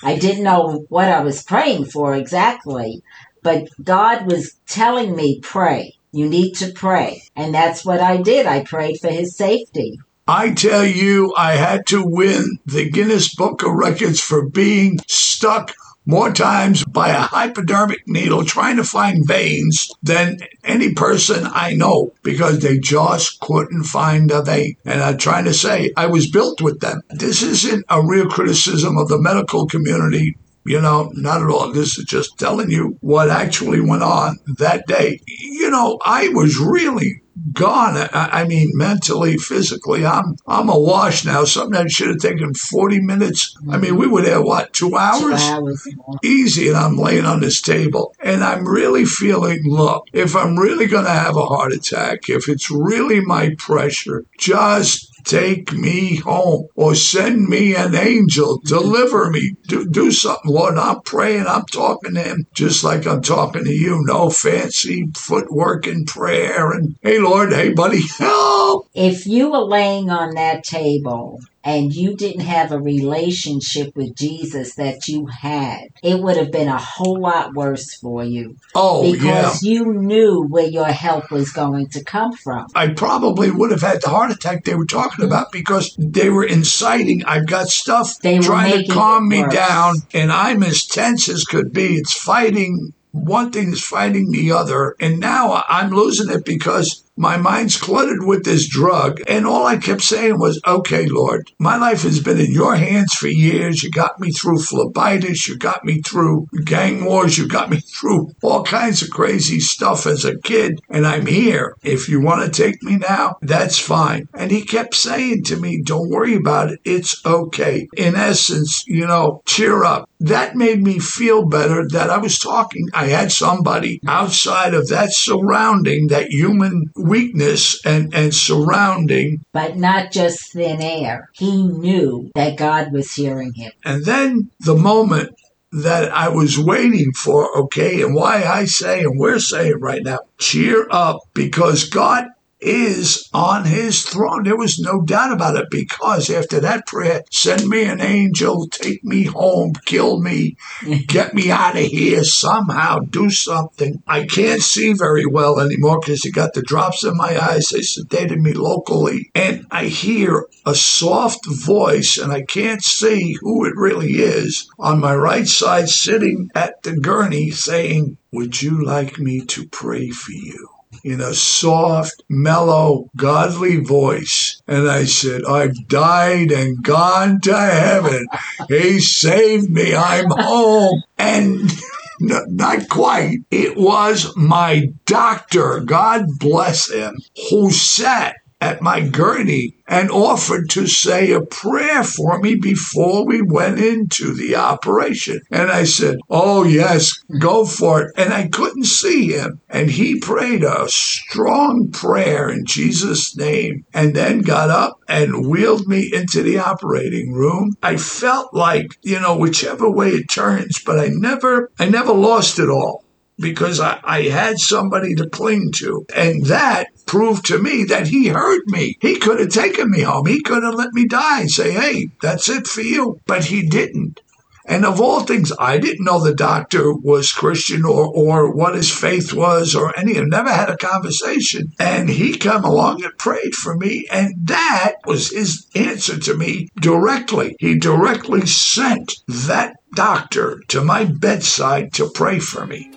I 0.05 0.17
didn't 0.17 0.45
know 0.45 0.85
what 0.89 1.09
I 1.09 1.21
was 1.21 1.43
praying 1.43 1.87
for 1.87 2.15
exactly, 2.15 3.03
but 3.43 3.67
God 3.83 4.31
was 4.31 4.55
telling 4.69 5.17
me, 5.17 5.41
pray. 5.43 5.93
You 6.13 6.29
need 6.29 6.53
to 6.59 6.73
pray. 6.73 7.21
And 7.35 7.53
that's 7.53 7.85
what 7.85 8.01
I 8.01 8.19
did. 8.19 8.47
I 8.47 8.63
prayed 8.63 8.99
for 9.01 9.11
his 9.11 9.37
safety. 9.37 9.99
I 10.27 10.53
tell 10.53 10.87
you, 10.87 11.35
I 11.37 11.57
had 11.57 11.87
to 11.89 12.03
win 12.03 12.59
the 12.65 12.89
Guinness 12.89 13.35
Book 13.35 13.63
of 13.63 13.73
Records 13.73 14.21
for 14.21 14.49
being 14.49 14.99
stuck 15.07 15.75
more 16.07 16.33
times 16.33 16.83
by 16.85 17.11
a 17.11 17.21
hypodermic 17.21 18.07
needle 18.07 18.43
trying 18.43 18.77
to 18.77 18.85
find 18.85 19.27
veins 19.27 19.89
than 20.03 20.39
any 20.63 20.95
person 20.95 21.47
I 21.47 21.75
know 21.75 22.15
because 22.23 22.61
they 22.61 22.79
just 22.79 23.41
couldn't 23.41 23.85
find 23.85 24.31
a 24.31 24.43
vein. 24.43 24.77
And 24.87 25.03
I'm 25.03 25.19
trying 25.19 25.45
to 25.45 25.55
say, 25.55 25.93
I 25.95 26.07
was 26.07 26.31
built 26.31 26.63
with 26.63 26.81
them. 26.81 27.03
This 27.11 27.43
isn't 27.43 27.85
a 27.91 28.03
real 28.03 28.27
criticism 28.27 28.97
of 28.97 29.09
the 29.09 29.21
medical 29.21 29.67
community. 29.67 30.37
You 30.65 30.81
know, 30.81 31.11
not 31.15 31.43
at 31.43 31.51
all. 31.51 31.73
This 31.73 31.99
is 31.99 32.05
just 32.05 32.39
telling 32.39 32.71
you 32.71 32.97
what 33.01 33.29
actually 33.29 33.81
went 33.81 34.03
on 34.03 34.39
that 34.59 34.87
day. 34.87 35.21
You 35.27 35.71
know, 35.71 35.99
I 36.05 36.29
was 36.29 36.59
really 36.59 37.23
gone. 37.53 37.97
I, 37.97 38.09
I, 38.41 38.45
mean, 38.45 38.71
mentally, 38.75 39.37
physically, 39.37 40.07
I'm 40.07 40.37
I'm 40.47 40.69
awash 40.69 41.25
now. 41.25 41.45
Something 41.45 41.73
that 41.73 41.91
should 41.91 42.09
have 42.09 42.19
taken 42.19 42.55
40 42.55 43.01
minutes. 43.01 43.57
I 43.71 43.77
mean, 43.77 43.97
we 43.97 44.07
were 44.07 44.23
there, 44.23 44.43
what, 44.43 44.73
two 44.73 44.97
hours? 44.97 45.43
Two 45.43 45.53
hours. 45.53 45.89
Easy. 46.23 46.69
And 46.69 46.77
I'm 46.77 46.97
laying 46.97 47.25
on 47.25 47.41
this 47.41 47.61
table. 47.61 48.15
And 48.23 48.43
I'm 48.43 48.67
really 48.67 49.05
feeling, 49.05 49.63
look, 49.65 50.07
if 50.13 50.37
I'm 50.37 50.57
really 50.57 50.87
going 50.87 51.05
to 51.05 51.11
have 51.11 51.37
a 51.37 51.47
heart 51.47 51.73
attack, 51.73 52.29
if 52.29 52.49
it's 52.49 52.71
really 52.71 53.21
my 53.21 53.55
pressure, 53.59 54.25
just 54.39 55.14
take 55.25 55.73
me 55.73 56.17
home 56.17 56.69
or 56.75 56.95
send 56.95 57.49
me 57.49 57.75
an 57.75 57.95
angel, 57.95 58.61
deliver 58.65 59.31
me, 59.31 59.55
do, 59.67 59.89
do 59.89 60.11
something, 60.13 60.51
Lord. 60.51 60.79
I'm 60.79 61.01
praying, 61.03 61.47
I'm 61.47 61.67
talking 61.67 62.15
to 62.15 62.23
him 62.23 62.47
just 62.55 62.85
like 62.85 63.07
I'm 63.07 63.23
talking 63.23 63.65
to 63.65 63.73
you. 63.73 64.03
No 64.05 64.31
fancy 64.31 65.09
footwork 65.17 65.87
in 65.87 66.05
prayer. 66.05 66.71
And 66.71 66.97
hey, 67.03 67.19
Lord, 67.19 67.53
hey, 67.53 67.73
buddy, 67.73 68.03
help. 68.19 68.89
If 68.95 69.27
you 69.27 69.51
were 69.51 69.65
laying 69.65 70.11
on 70.11 70.35
that 70.35 70.65
table 70.65 71.41
and 71.65 71.95
you 71.95 72.15
didn't 72.15 72.43
have 72.43 72.71
a 72.71 72.81
relationship 72.81 73.97
with 73.97 74.15
Jesus 74.15 74.75
that 74.75 75.09
you 75.09 75.27
had, 75.27 75.89
it 76.03 76.21
would 76.21 76.37
have 76.37 76.53
been 76.53 76.69
a 76.69 76.79
whole 76.79 77.21
lot 77.21 77.55
worse 77.55 77.95
for 77.95 78.23
you. 78.23 78.57
Oh, 78.75 79.11
because 79.11 79.63
yeah. 79.63 79.73
you 79.73 79.95
knew 79.95 80.47
where 80.47 80.67
your 80.67 80.87
help 80.87 81.31
was 81.31 81.51
going 81.51 81.89
to 81.89 82.05
come 82.05 82.33
from. 82.35 82.67
I 82.75 82.89
probably 82.89 83.51
would 83.51 83.71
have 83.71 83.81
had 83.81 84.03
the 84.03 84.11
heart 84.11 84.31
attack 84.31 84.65
they 84.65 84.75
were 84.75 84.85
talking 84.85 85.25
about 85.25 85.51
because 85.53 85.97
they 85.99 86.29
were 86.29 86.45
inciting. 86.45 87.25
I've 87.25 87.47
got 87.47 87.69
stuff 87.69 88.19
they 88.19 88.39
trying 88.41 88.85
to 88.85 88.93
calm 88.93 89.29
me 89.29 89.45
down, 89.49 89.95
and 90.13 90.31
I'm 90.31 90.63
as 90.63 90.85
tense 90.85 91.29
as 91.29 91.45
could 91.45 91.73
be. 91.73 91.95
It's 91.95 92.13
fighting 92.13 92.93
one 93.15 93.53
thing 93.53 93.73
is 93.73 93.85
fighting 93.85 94.33
the 94.33 94.51
other. 94.51 94.97
And 94.99 95.21
now 95.21 95.63
I'm 95.69 95.91
losing 95.91 96.31
it 96.31 96.45
because 96.45 97.04
my 97.17 97.37
mind's 97.37 97.77
cluttered 97.77 98.25
with 98.25 98.45
this 98.45 98.69
drug. 98.69 99.21
And 99.29 99.47
all 99.47 99.67
I 99.67 99.77
kept 99.77 100.03
saying 100.03 100.39
was, 100.39 100.61
okay, 100.67 101.07
Lord, 101.07 101.51
my 101.59 101.77
life 101.77 102.03
has 102.03 102.21
been 102.21 102.41
in 102.41 102.53
your 102.53 102.77
hands 102.77 103.15
for 103.15 103.29
years. 103.29 103.83
You 103.83 103.91
got 103.91 104.19
me 104.19 104.31
through 104.31 104.59
phlebitis. 104.59 105.47
You 105.47 105.57
got 105.57 105.85
me 105.85 106.01
through 106.03 106.49
gang 106.65 107.05
wars. 107.05 107.39
You 107.39 107.47
got 107.47 107.71
me 107.71 107.81
through 108.01 108.33
all 108.43 108.65
kinds 108.65 109.03
of 109.03 109.11
crazy 109.11 109.61
stuff 109.61 110.07
as 110.07 110.25
a 110.25 110.39
kid. 110.39 110.81
And 110.91 111.07
I'm 111.07 111.27
here. 111.27 111.77
If 111.83 112.09
you 112.09 112.21
want 112.21 112.45
to 112.45 112.63
take 112.63 112.83
me 112.83 112.97
now, 112.97 113.37
that's 113.43 113.79
fine. 113.79 114.29
And 114.35 114.51
he 114.51 114.65
kept 114.65 114.95
saying 114.95 115.45
to 115.45 115.57
me, 115.57 115.83
don't 115.85 116.11
worry 116.11 116.35
about 116.35 116.71
it. 116.71 116.81
It's 116.85 117.25
okay. 117.25 117.89
In 117.97 118.17
essence, 118.17 118.83
you 118.87 119.07
know, 119.07 119.43
cheer 119.47 119.85
up. 119.85 120.09
That 120.21 120.57
made 120.57 120.83
me 120.83 120.99
feel 120.99 121.47
better 121.47 121.87
that 121.91 122.09
I 122.09 122.19
was 122.19 122.39
talking. 122.39 122.89
I 122.95 123.07
had 123.07 123.31
somebody 123.31 124.01
outside 124.07 124.73
of 124.73 124.89
that 124.89 125.13
surrounding, 125.13 126.09
that 126.09 126.29
human 126.31 126.87
weakness 127.05 127.85
and, 127.85 128.15
and 128.15 128.35
surrounding. 128.35 129.45
But 129.53 129.77
not 129.77 130.11
just 130.11 130.53
thin 130.53 130.81
air. 130.81 131.29
He 131.35 131.63
knew 131.63 132.31
that 132.35 132.57
God 132.57 132.93
was 132.93 133.13
hearing 133.15 133.53
him. 133.55 133.73
And 133.85 134.05
then 134.05 134.51
the 134.61 134.77
moment 134.77 135.35
that 135.73 136.13
I 136.13 136.29
was 136.29 136.59
waiting 136.59 137.13
for, 137.13 137.57
okay, 137.59 138.03
and 138.03 138.15
why 138.15 138.45
I 138.45 138.65
say, 138.65 139.01
and 139.01 139.19
we're 139.19 139.41
saying 139.41 139.81
right 139.81 140.03
now, 140.03 140.21
cheer 140.39 140.87
up 140.91 141.21
because 141.35 141.89
God 141.89 142.27
is 142.65 143.29
on 143.33 143.65
his 143.65 144.03
throne. 144.03 144.45
There 144.45 144.57
was 144.57 144.79
no 144.79 145.03
doubt 145.03 145.33
about 145.33 145.57
it 145.57 145.67
because 145.71 146.31
after 146.31 146.61
that 146.61 146.87
prayer, 146.87 147.23
send 147.31 147.69
me 147.69 147.85
an 147.85 148.01
angel, 148.01 148.67
take 148.69 149.05
me 149.05 149.25
home, 149.25 149.75
kill 149.85 150.21
me, 150.21 150.57
get 151.07 151.35
me 151.35 151.51
out 151.51 151.77
of 151.77 151.85
here 151.85 152.25
somehow, 152.25 153.01
do 153.01 153.31
something. 153.31 154.03
I 154.07 154.27
can't 154.27 154.63
see 154.63 154.93
very 154.93 155.27
well 155.27 155.61
anymore 155.61 156.01
because 156.01 156.25
you 156.25 156.33
got 156.33 156.55
the 156.55 156.63
drops 156.63 157.05
in 157.05 157.17
my 157.17 157.39
eyes. 157.39 157.69
They 157.69 157.81
sedated 157.81 158.39
me 158.39 158.53
locally. 158.53 159.31
And 159.35 159.67
I 159.71 159.85
hear 159.87 160.47
a 160.67 160.75
soft 160.75 161.47
voice, 161.47 162.17
and 162.17 162.33
I 162.33 162.43
can't 162.43 162.83
see 162.83 163.37
who 163.41 163.67
it 163.67 163.75
really 163.77 164.13
is, 164.13 164.69
on 164.79 165.01
my 165.01 165.15
right 165.15 165.47
side 165.47 165.89
sitting 165.89 166.51
at 166.55 166.83
the 166.83 166.97
gurney 166.97 167.51
saying, 167.51 168.17
Would 168.33 168.63
you 168.63 168.85
like 168.85 169.19
me 169.19 169.41
to 169.47 169.69
pray 169.69 170.09
for 170.09 170.33
you? 170.33 170.74
In 171.03 171.21
a 171.21 171.35
soft, 171.35 172.23
mellow, 172.29 173.11
godly 173.17 173.77
voice. 173.77 174.61
And 174.67 174.89
I 174.89 175.05
said, 175.05 175.45
I've 175.45 175.89
died 175.89 176.51
and 176.51 176.83
gone 176.83 177.41
to 177.43 177.57
heaven. 177.57 178.27
He 178.69 179.01
saved 179.01 179.71
me. 179.71 179.95
I'm 179.95 180.31
home. 180.31 181.03
And 181.19 181.71
not 182.21 182.89
quite. 182.89 183.39
It 183.51 183.77
was 183.77 184.35
my 184.37 184.89
doctor, 185.07 185.81
God 185.81 186.27
bless 186.39 186.91
him, 186.91 187.19
who 187.51 187.71
sat 187.71 188.37
at 188.65 188.81
my 188.81 188.99
gurney 189.07 189.77
and 189.87 190.11
offered 190.11 190.71
to 190.71 190.87
say 190.87 191.31
a 191.31 191.43
prayer 191.43 192.03
for 192.03 192.39
me 192.41 192.55
before 192.55 193.27
we 193.27 193.43
went 193.43 193.79
into 193.79 194.33
the 194.33 194.57
operation. 194.57 195.39
And 195.51 195.71
I 195.71 195.85
said, 195.85 196.17
Oh, 196.31 196.65
yes, 196.65 197.13
go 197.39 197.67
for 197.67 198.01
it. 198.01 198.13
And 198.17 198.33
I 198.33 198.49
couldn't 198.49 198.87
see 198.87 199.33
him. 199.33 199.61
And 199.69 199.91
he 199.91 200.19
prayed 200.19 200.65
a 200.65 200.89
strong 200.89 201.91
prayer 201.93 202.49
in 202.49 202.65
Jesus' 202.65 203.37
name 203.37 203.85
and 203.93 204.17
then 204.17 204.41
got 204.41 204.71
up 204.71 204.97
and 205.09 205.47
wheeled 205.47 205.87
me 205.87 206.11
into 206.11 206.43
the 206.43 206.59
operating 206.59 207.35
room. 207.35 207.75
I 207.83 207.99
felt 207.99 208.55
like, 208.55 208.97
you 209.03 209.21
know, 209.21 209.37
whichever 209.37 209.91
way 209.91 210.09
it 210.13 210.31
turns, 210.31 210.81
but 210.83 210.99
I 210.99 211.09
never, 211.11 211.71
I 211.79 211.91
never 211.91 212.15
lost 212.15 212.59
it 212.59 212.71
all 212.71 213.04
because 213.39 213.81
I, 213.81 214.01
I, 214.05 214.23
had 214.23 214.59
somebody 214.59 215.15
to 215.17 215.29
cling 215.29 215.71
to. 215.77 216.07
And 216.15 216.47
that 216.47 216.89
proved 217.07 217.47
to 217.47 217.59
me 217.59 217.85
that 217.85 218.09
he 218.09 218.29
heard 218.29 218.63
me. 218.67 218.97
He 219.01 219.17
could 219.17 219.41
have 219.41 219.51
taken 219.51 219.91
me 219.91 220.03
home. 220.03 220.27
He 220.27 220.41
could 220.43 220.63
have 220.63 220.75
let 220.75 220.93
me 220.93 221.07
die 221.07 221.41
and 221.41 221.51
say, 221.51 221.73
hey, 221.73 222.09
that's 222.23 222.49
it 222.49 222.67
for 222.67 222.83
you. 222.83 223.21
But 223.27 223.47
he 223.47 223.69
didn't. 223.69 224.21
And 224.67 224.87
of 224.87 225.01
all 225.01 225.21
things, 225.21 225.53
I 225.59 225.77
didn't 225.79 226.07
know 226.07 226.21
the 226.21 226.35
doctor 226.35 226.95
was 226.95 227.33
Christian 227.33 227.85
or, 227.85 228.07
or 228.07 228.51
what 228.51 228.75
his 228.75 228.91
faith 228.91 229.35
was 229.35 229.75
or 229.75 229.97
any. 229.99 230.19
I've 230.19 230.27
never 230.27 230.51
had 230.51 230.71
a 230.71 230.77
conversation. 230.77 231.73
And 231.79 232.09
he 232.09 232.37
came 232.39 232.65
along 232.65 233.05
and 233.05 233.13
prayed 233.19 233.55
for 233.55 233.77
me. 233.77 234.07
And 234.11 234.47
that 234.47 234.95
was 235.05 235.33
his 235.33 235.67
answer 235.75 236.19
to 236.19 236.37
me 236.37 236.69
directly. 236.81 237.57
He 237.59 237.79
directly 237.79 238.47
sent 238.47 239.13
that 239.29 239.77
doctor 239.95 240.61
to 240.69 240.83
my 240.83 241.05
bedside 241.05 241.93
to 241.95 242.11
pray 242.15 242.39
for 242.39 242.67
me. 242.67 242.94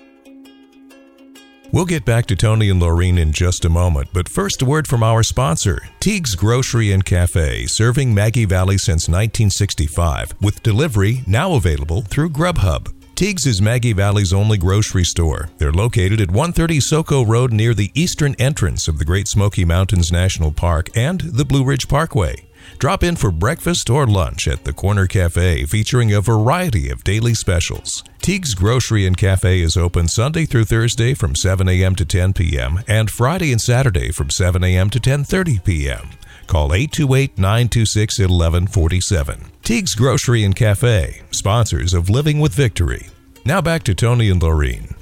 We'll 1.78 1.86
get 1.86 2.06
back 2.06 2.26
to 2.26 2.36
Tony 2.36 2.72
and 2.72 2.82
Laureen 2.82 3.20
in 3.20 3.32
just 3.32 3.64
a 3.64 3.70
moment, 3.70 4.10
but 4.12 4.28
first 4.28 4.64
a 4.64 4.66
word 4.66 4.88
from 4.88 5.04
our 5.04 5.22
sponsor, 5.22 5.80
Teague's 6.00 6.34
Grocery 6.34 6.92
and 6.92 7.06
Cafe, 7.06 7.68
serving 7.68 8.16
Maggie 8.16 8.46
Valley 8.46 8.80
since 8.80 9.08
1965, 9.08 10.34
with 10.42 10.64
delivery 10.64 11.22
now 11.28 11.54
available 11.54 12.02
through 12.02 12.32
Grubhub. 12.32 12.92
Teague's 13.14 13.46
is 13.46 13.62
Maggie 13.62 13.94
Valley's 13.94 14.34
only 14.34 14.58
grocery 14.58 15.04
store. 15.04 15.52
They're 15.60 15.72
located 15.72 16.20
at 16.20 16.32
130 16.32 16.80
Soco 16.80 17.28
Road 17.28 17.54
near 17.54 17.76
the 17.76 17.92
eastern 17.94 18.34
entrance 18.40 18.88
of 18.88 18.98
the 18.98 19.06
Great 19.06 19.28
Smoky 19.28 19.64
Mountains 19.64 20.12
National 20.12 20.52
Park 20.52 20.90
and 20.98 21.22
the 21.22 21.46
Blue 21.46 21.64
Ridge 21.64 21.88
Parkway. 21.88 22.47
Drop 22.80 23.04
in 23.04 23.16
for 23.16 23.32
breakfast 23.32 23.90
or 23.90 24.06
lunch 24.06 24.48
at 24.48 24.64
the 24.64 24.72
Corner 24.72 25.08
Cafe 25.08 25.66
featuring 25.66 26.14
a 26.14 26.22
variety 26.22 26.92
of 26.92 27.04
daily 27.04 27.34
specials. 27.34 28.04
Teague's 28.22 28.54
Grocery 28.54 29.08
and 29.08 29.18
Cafe 29.18 29.62
is 29.62 29.76
open 29.76 30.08
Sunday 30.08 30.46
through 30.46 30.66
Thursday 30.66 31.16
from 31.16 31.34
7 31.34 31.68
a.m. 31.68 31.96
to 31.96 32.06
10 32.06 32.34
p.m. 32.34 32.82
and 32.88 33.10
Friday 33.10 33.52
and 33.52 33.60
Saturday 33.60 34.12
from 34.12 34.30
7 34.30 34.64
a.m. 34.64 34.92
to 34.92 35.00
10:30 35.00 35.64
p.m. 35.64 36.10
Call 36.46 36.70
828-926-1147. 36.70 39.50
Teague's 39.64 39.96
Grocery 39.96 40.44
and 40.44 40.56
Cafe, 40.56 41.24
sponsors 41.32 41.96
of 41.96 42.12
Living 42.12 42.40
with 42.40 42.54
Victory. 42.54 43.08
Now 43.44 43.60
back 43.60 43.82
to 43.84 43.94
Tony 43.96 44.30
and 44.30 44.42
Laureen. 44.42 44.94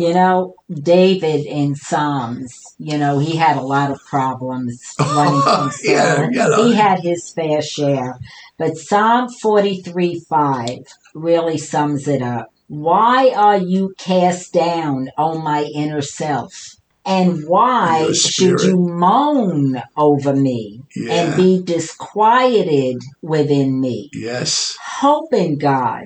You 0.00 0.14
know, 0.14 0.54
David 0.72 1.44
in 1.44 1.74
Psalms, 1.74 2.58
you 2.78 2.96
know, 2.96 3.18
he 3.18 3.36
had 3.36 3.58
a 3.58 3.60
lot 3.74 3.90
of 3.90 4.00
problems 4.08 4.94
running 4.98 5.42
from 5.42 5.70
Yeah, 5.84 6.14
Saul. 6.16 6.24
you 6.24 6.30
know. 6.30 6.64
He 6.64 6.74
had 6.74 7.00
his 7.00 7.30
fair 7.36 7.60
share. 7.60 8.14
But 8.56 8.78
Psalm 8.78 9.28
43 9.28 10.20
5 10.26 10.78
really 11.14 11.58
sums 11.58 12.08
it 12.08 12.22
up. 12.22 12.46
Why 12.68 13.30
are 13.36 13.58
you 13.58 13.92
cast 13.98 14.54
down, 14.54 15.10
O 15.18 15.38
my 15.42 15.64
inner 15.64 16.00
self? 16.00 16.76
And 17.04 17.46
why 17.46 18.12
should 18.12 18.60
you 18.62 18.78
moan 18.78 19.82
over 19.98 20.34
me 20.34 20.80
Yeah. 20.96 21.12
and 21.14 21.36
be 21.36 21.62
disquieted 21.62 22.96
within 23.20 23.80
me? 23.80 24.08
Yes. 24.14 24.76
hope 25.00 25.32
in 25.34 25.58
God 25.58 26.04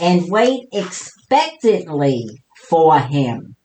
and 0.00 0.28
wait 0.30 0.66
expectantly 0.72 2.28
for 2.68 2.98
Him. 2.98 3.56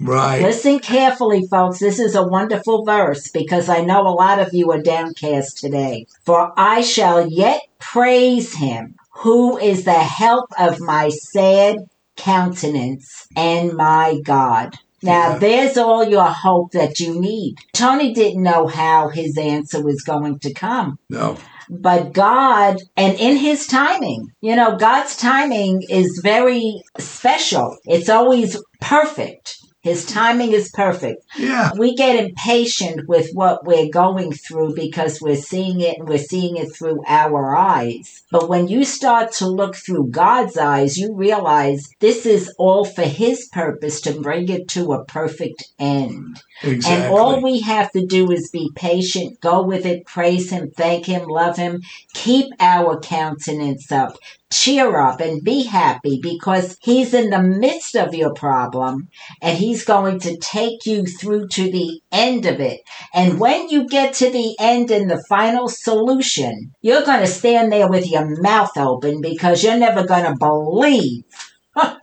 Right. 0.00 0.42
Listen 0.42 0.78
carefully, 0.78 1.46
folks. 1.50 1.78
This 1.78 1.98
is 1.98 2.14
a 2.14 2.26
wonderful 2.26 2.84
verse 2.84 3.28
because 3.28 3.68
I 3.68 3.80
know 3.80 4.02
a 4.02 4.10
lot 4.10 4.38
of 4.38 4.52
you 4.52 4.70
are 4.72 4.82
downcast 4.82 5.58
today. 5.58 6.06
For 6.24 6.52
I 6.56 6.82
shall 6.82 7.26
yet 7.26 7.62
praise 7.78 8.54
Him 8.56 8.96
who 9.22 9.56
is 9.56 9.84
the 9.84 9.92
help 9.92 10.50
of 10.58 10.78
my 10.80 11.08
sad 11.08 11.76
countenance 12.16 13.26
and 13.36 13.72
my 13.74 14.20
God. 14.24 14.74
Now, 15.02 15.32
Yeah. 15.32 15.38
there's 15.38 15.76
all 15.76 16.04
your 16.04 16.24
hope 16.24 16.72
that 16.72 17.00
you 17.00 17.18
need. 17.20 17.56
Tony 17.72 18.12
didn't 18.12 18.42
know 18.42 18.66
how 18.66 19.08
his 19.08 19.38
answer 19.38 19.82
was 19.82 20.02
going 20.02 20.38
to 20.40 20.52
come 20.52 20.98
No. 21.08 21.36
But 21.68 22.12
God, 22.12 22.78
and 22.96 23.18
in 23.18 23.36
His 23.36 23.66
timing, 23.66 24.28
you 24.40 24.56
know, 24.56 24.76
God's 24.76 25.16
timing 25.16 25.82
is 25.88 26.20
very 26.22 26.82
special. 26.98 27.76
It's 27.84 28.08
always 28.08 28.60
perfect. 28.80 29.56
His 29.86 30.04
timing 30.04 30.50
is 30.50 30.68
perfect. 30.70 31.24
Yeah. 31.38 31.70
We 31.78 31.94
get 31.94 32.16
impatient 32.16 33.06
with 33.06 33.30
what 33.34 33.64
we're 33.64 33.88
going 33.88 34.32
through 34.32 34.74
because 34.74 35.20
we're 35.20 35.36
seeing 35.36 35.80
it 35.80 35.98
and 35.98 36.08
we're 36.08 36.18
seeing 36.18 36.56
it 36.56 36.74
through 36.74 37.04
our 37.06 37.54
eyes. 37.54 38.24
But 38.32 38.48
when 38.48 38.66
you 38.66 38.84
start 38.84 39.30
to 39.34 39.46
look 39.46 39.76
through 39.76 40.08
God's 40.08 40.58
eyes, 40.58 40.96
you 40.96 41.14
realize 41.14 41.88
this 42.00 42.26
is 42.26 42.52
all 42.58 42.84
for 42.84 43.04
His 43.04 43.48
purpose 43.52 44.00
to 44.00 44.20
bring 44.20 44.48
it 44.48 44.66
to 44.70 44.92
a 44.92 45.04
perfect 45.04 45.62
end. 45.78 46.42
Exactly. 46.64 47.04
And 47.04 47.14
all 47.14 47.40
we 47.40 47.60
have 47.60 47.92
to 47.92 48.04
do 48.04 48.32
is 48.32 48.50
be 48.50 48.72
patient, 48.74 49.40
go 49.40 49.62
with 49.62 49.86
it, 49.86 50.04
praise 50.04 50.50
Him, 50.50 50.72
thank 50.76 51.06
Him, 51.06 51.28
love 51.28 51.58
Him, 51.58 51.82
keep 52.12 52.46
our 52.58 52.98
countenance 52.98 53.92
up, 53.92 54.18
cheer 54.56 54.98
up, 54.98 55.20
and 55.20 55.44
be 55.44 55.64
happy 55.64 56.18
because 56.22 56.76
He's 56.80 57.12
in 57.14 57.30
the 57.30 57.42
midst 57.42 57.96
of 57.96 58.14
your 58.14 58.32
problem 58.32 59.08
and 59.42 59.58
He's 59.58 59.84
going 59.84 60.20
to 60.20 60.36
take 60.38 60.86
you 60.86 61.04
through 61.04 61.48
to 61.48 61.70
the 61.70 62.00
end 62.10 62.46
of 62.46 62.60
it. 62.60 62.80
And 63.12 63.38
when 63.38 63.68
you 63.68 63.88
get 63.88 64.14
to 64.14 64.30
the 64.30 64.56
end 64.58 64.90
and 64.90 65.10
the 65.10 65.22
final 65.28 65.68
solution, 65.68 66.72
you're 66.82 67.04
going 67.04 67.20
to 67.20 67.26
stand 67.26 67.72
there 67.72 67.88
with 67.88 68.10
your 68.10 68.40
mouth 68.40 68.76
open 68.76 69.20
because 69.20 69.62
you're 69.62 69.76
never 69.76 70.06
going 70.06 70.24
to 70.24 70.36
believe 70.38 71.24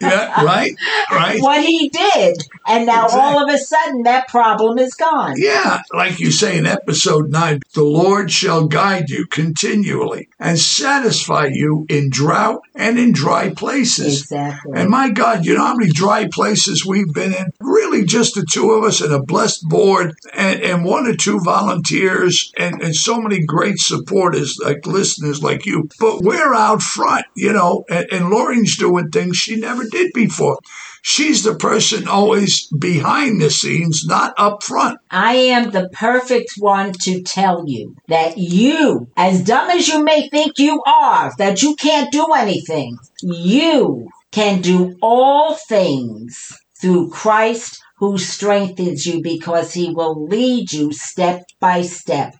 yeah. 0.00 0.44
Right. 0.44 0.72
Right. 1.10 1.40
what 1.40 1.64
He 1.64 1.88
did. 1.88 2.36
And 2.66 2.86
now 2.86 3.04
Exactly. 3.06 3.20
all 3.20 3.48
of 3.48 3.54
a 3.54 3.58
sudden 3.58 4.02
that 4.04 4.28
problem 4.28 4.78
is 4.78 4.94
gone. 4.94 5.34
Yeah, 5.36 5.82
like 5.92 6.18
you 6.20 6.30
say 6.30 6.56
in 6.56 6.66
episode 6.66 7.30
9, 7.30 7.60
the 7.74 7.84
Lord 7.84 8.30
shall 8.30 8.66
guide 8.66 9.10
you 9.10 9.26
continually 9.26 10.28
and 10.38 10.58
satisfy 10.58 11.46
you 11.46 11.86
in 11.88 12.10
drought 12.10 12.62
and 12.74 12.98
in 12.98 13.12
dry 13.12 13.50
places. 13.50 14.22
Exactly. 14.22 14.72
And 14.74 14.88
my 14.90 15.10
God, 15.10 15.44
you 15.44 15.54
know 15.54 15.64
how 15.66 15.76
many 15.76 15.90
dry 15.92 16.28
places 16.28 16.84
we've 16.86 17.12
been 17.12 17.34
in? 17.34 17.52
Really, 17.60 18.04
just 18.04 18.34
the 18.34 18.46
two 18.50 18.70
of 18.72 18.84
us 18.84 19.00
and 19.00 19.12
a 19.12 19.22
blessed 19.22 19.68
board 19.68 20.14
and, 20.32 20.60
and 20.62 20.84
one 20.84 21.06
or 21.06 21.14
two 21.16 21.40
volunteers 21.40 22.52
and, 22.58 22.80
and 22.82 22.94
so 22.94 23.20
many 23.20 23.44
great 23.44 23.78
supporters, 23.78 24.58
like 24.62 24.86
listeners 24.86 25.42
like 25.42 25.66
you. 25.66 25.88
But 25.98 26.20
we're 26.22 26.54
out 26.54 26.82
front, 26.82 27.26
you 27.36 27.52
know, 27.52 27.84
and, 27.88 28.06
and 28.10 28.30
Lauren's 28.30 28.76
doing 28.76 29.10
things 29.10 29.36
she 29.36 29.56
never 29.56 29.84
did 29.84 30.10
before. 30.14 30.58
She's 31.06 31.42
the 31.42 31.54
person 31.54 32.08
always 32.08 32.66
behind 32.68 33.38
the 33.38 33.50
scenes, 33.50 34.06
not 34.06 34.32
up 34.38 34.62
front. 34.62 34.98
I 35.10 35.34
am 35.34 35.70
the 35.70 35.90
perfect 35.92 36.52
one 36.56 36.94
to 37.02 37.22
tell 37.22 37.64
you 37.66 37.94
that 38.08 38.38
you, 38.38 39.08
as 39.14 39.44
dumb 39.44 39.68
as 39.68 39.86
you 39.86 40.02
may 40.02 40.30
think 40.30 40.58
you 40.58 40.82
are, 40.86 41.30
that 41.36 41.62
you 41.62 41.76
can't 41.76 42.10
do 42.10 42.28
anything, 42.34 42.96
you 43.20 44.08
can 44.32 44.62
do 44.62 44.96
all 45.02 45.56
things 45.68 46.56
through 46.80 47.10
Christ 47.10 47.78
who 47.98 48.16
strengthens 48.16 49.04
you 49.04 49.20
because 49.20 49.74
he 49.74 49.92
will 49.92 50.24
lead 50.24 50.72
you 50.72 50.90
step 50.90 51.42
by 51.60 51.82
step. 51.82 52.34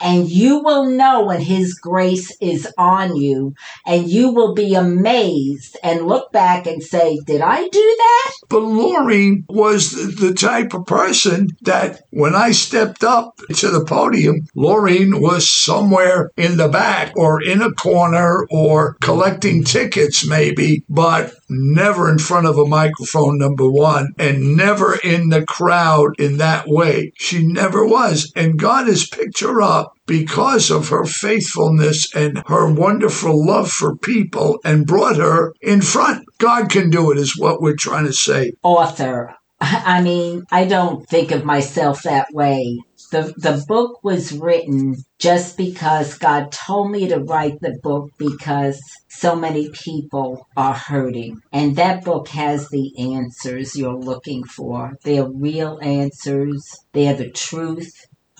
And 0.00 0.28
you 0.28 0.62
will 0.62 0.86
know 0.86 1.24
when 1.24 1.40
his 1.40 1.74
grace 1.74 2.36
is 2.40 2.68
on 2.76 3.16
you, 3.16 3.54
and 3.86 4.08
you 4.08 4.30
will 4.30 4.54
be 4.54 4.74
amazed 4.74 5.76
and 5.82 6.06
look 6.06 6.32
back 6.32 6.66
and 6.66 6.82
say, 6.82 7.18
Did 7.26 7.40
I 7.40 7.68
do 7.68 7.96
that? 7.98 8.32
But 8.48 8.60
Laureen 8.60 9.44
was 9.48 10.16
the, 10.16 10.38
type 10.38 10.72
of 10.72 10.86
person 10.86 11.48
that 11.62 12.02
when 12.10 12.34
I 12.34 12.52
stepped 12.52 13.02
up 13.02 13.38
to 13.56 13.68
the 13.70 13.84
podium, 13.84 14.46
Laureen 14.56 15.20
was 15.20 15.50
somewhere 15.50 16.30
in 16.36 16.56
the 16.56 16.68
back 16.68 17.12
or 17.16 17.42
in 17.42 17.60
a 17.60 17.72
corner 17.72 18.46
or 18.50 18.96
collecting 19.00 19.64
tickets, 19.64 20.28
maybe, 20.28 20.84
but 20.88 21.32
never 21.48 22.10
in 22.10 22.18
front 22.18 22.46
of 22.46 22.58
a 22.58 22.66
microphone, 22.66 23.38
number 23.38 23.70
one, 23.70 24.12
and 24.18 24.56
never 24.56 24.96
in 24.96 25.28
the 25.28 25.44
crowd 25.44 26.18
in 26.18 26.36
that 26.38 26.68
way. 26.68 27.12
She 27.16 27.46
never 27.46 27.86
was. 27.86 28.32
And 28.34 28.58
God 28.58 28.86
has 28.86 29.08
picked 29.08 29.40
her 29.40 29.62
up 29.62 29.92
because 30.06 30.70
of 30.70 30.88
her 30.88 31.04
faithfulness 31.04 32.14
and 32.14 32.42
her 32.46 32.72
wonderful 32.72 33.46
love 33.46 33.70
for 33.70 33.96
people 33.96 34.58
and 34.64 34.86
brought 34.86 35.16
her 35.16 35.52
in 35.60 35.82
front. 35.82 36.24
God 36.38 36.70
can 36.70 36.90
do 36.90 37.10
it, 37.10 37.18
is 37.18 37.38
what 37.38 37.60
we're 37.60 37.76
trying 37.76 38.06
to 38.06 38.12
say. 38.12 38.52
author. 38.62 39.34
I 39.60 40.02
mean, 40.02 40.44
I 40.52 40.64
don't 40.64 41.06
think 41.08 41.32
of 41.32 41.44
myself 41.44 42.02
that 42.04 42.28
way. 42.32 42.78
The, 43.10 43.32
the 43.36 43.64
book 43.66 44.04
was 44.04 44.32
written 44.32 44.96
just 45.18 45.56
because 45.56 46.18
God 46.18 46.52
told 46.52 46.90
me 46.90 47.08
to 47.08 47.20
write 47.20 47.58
the 47.60 47.78
book 47.82 48.10
because 48.18 48.80
so 49.08 49.34
many 49.34 49.70
people 49.70 50.46
are 50.56 50.74
hurting. 50.74 51.40
And 51.52 51.76
that 51.76 52.04
book 52.04 52.28
has 52.28 52.68
the 52.68 52.92
answers 53.14 53.76
you're 53.76 53.98
looking 53.98 54.44
for. 54.44 54.92
They're 55.04 55.30
real 55.30 55.78
answers. 55.82 56.62
They're 56.92 57.14
the 57.14 57.30
truth. 57.30 57.90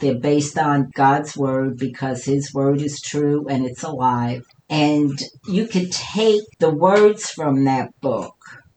They're 0.00 0.20
based 0.20 0.58
on 0.58 0.90
God's 0.94 1.36
word 1.36 1.76
because 1.78 2.24
his 2.24 2.52
word 2.54 2.80
is 2.80 3.00
true 3.00 3.46
and 3.48 3.64
it's 3.66 3.82
alive. 3.82 4.42
And 4.68 5.18
you 5.48 5.66
could 5.66 5.90
take 5.90 6.42
the 6.60 6.70
words 6.70 7.30
from 7.30 7.64
that 7.64 7.90
book 8.00 8.34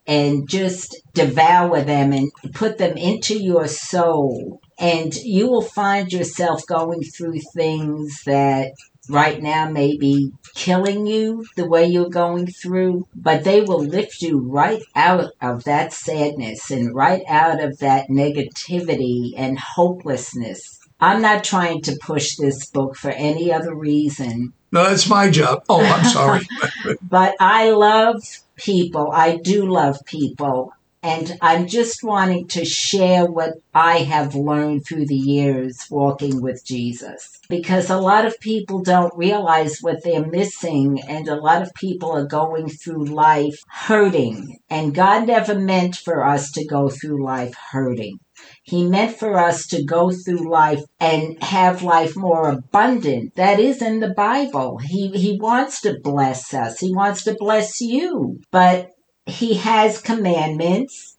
and 0.08 0.49
just 0.49 0.95
devour 1.13 1.82
them 1.82 2.12
and 2.12 2.32
put 2.54 2.77
them 2.77 2.97
into 2.97 3.38
your 3.38 3.67
soul. 3.67 4.60
And 4.81 5.13
you 5.13 5.47
will 5.47 5.61
find 5.61 6.11
yourself 6.11 6.65
going 6.67 7.03
through 7.03 7.39
things 7.53 8.19
that 8.25 8.71
right 9.09 9.41
now 9.41 9.69
may 9.69 9.95
be 9.97 10.31
killing 10.55 11.05
you 11.05 11.45
the 11.55 11.67
way 11.67 11.85
you're 11.85 12.09
going 12.09 12.47
through, 12.47 13.05
but 13.15 13.43
they 13.43 13.61
will 13.61 13.83
lift 13.83 14.21
you 14.21 14.39
right 14.39 14.81
out 14.95 15.31
of 15.41 15.63
that 15.65 15.93
sadness 15.93 16.71
and 16.71 16.95
right 16.95 17.21
out 17.27 17.63
of 17.63 17.77
that 17.79 18.07
negativity 18.09 19.33
and 19.37 19.59
hopelessness. 19.59 20.79
I'm 20.99 21.21
not 21.21 21.43
trying 21.43 21.81
to 21.83 21.97
push 22.01 22.35
this 22.37 22.69
book 22.69 22.95
for 22.95 23.11
any 23.11 23.51
other 23.51 23.75
reason. 23.75 24.53
No, 24.71 24.83
that's 24.83 25.09
my 25.09 25.29
job. 25.29 25.63
Oh, 25.67 25.83
I'm 25.83 26.05
sorry. 26.05 26.47
but 27.01 27.35
I 27.39 27.71
love 27.71 28.21
people. 28.55 29.11
I 29.11 29.37
do 29.37 29.65
love 29.65 29.97
people. 30.05 30.71
And 31.03 31.37
I'm 31.41 31.67
just 31.67 32.03
wanting 32.03 32.47
to 32.49 32.63
share 32.63 33.25
what 33.25 33.53
I 33.73 33.99
have 33.99 34.35
learned 34.35 34.85
through 34.85 35.07
the 35.07 35.15
years 35.15 35.87
walking 35.89 36.41
with 36.41 36.63
Jesus. 36.63 37.39
Because 37.49 37.89
a 37.89 37.97
lot 37.97 38.25
of 38.25 38.39
people 38.39 38.83
don't 38.83 39.17
realize 39.17 39.79
what 39.81 40.03
they're 40.03 40.25
missing, 40.25 41.01
and 41.07 41.27
a 41.27 41.41
lot 41.41 41.63
of 41.63 41.73
people 41.73 42.11
are 42.11 42.27
going 42.27 42.69
through 42.69 43.05
life 43.05 43.57
hurting. 43.67 44.59
And 44.69 44.93
God 44.93 45.25
never 45.27 45.55
meant 45.55 45.95
for 45.95 46.23
us 46.23 46.51
to 46.51 46.65
go 46.65 46.89
through 46.89 47.23
life 47.25 47.55
hurting. 47.71 48.19
He 48.63 48.87
meant 48.87 49.17
for 49.17 49.37
us 49.37 49.67
to 49.67 49.83
go 49.83 50.11
through 50.11 50.49
life 50.49 50.83
and 50.99 51.41
have 51.43 51.83
life 51.83 52.15
more 52.15 52.49
abundant. 52.49 53.35
That 53.35 53.59
is 53.59 53.81
in 53.81 53.99
the 53.99 54.13
Bible. 54.13 54.77
He, 54.77 55.09
he 55.09 55.37
wants 55.39 55.81
to 55.81 55.99
bless 55.99 56.53
us. 56.53 56.79
He 56.79 56.93
wants 56.93 57.23
to 57.23 57.35
bless 57.39 57.81
you. 57.81 58.39
But 58.51 58.91
he 59.25 59.55
has 59.55 60.01
commandments. 60.01 61.17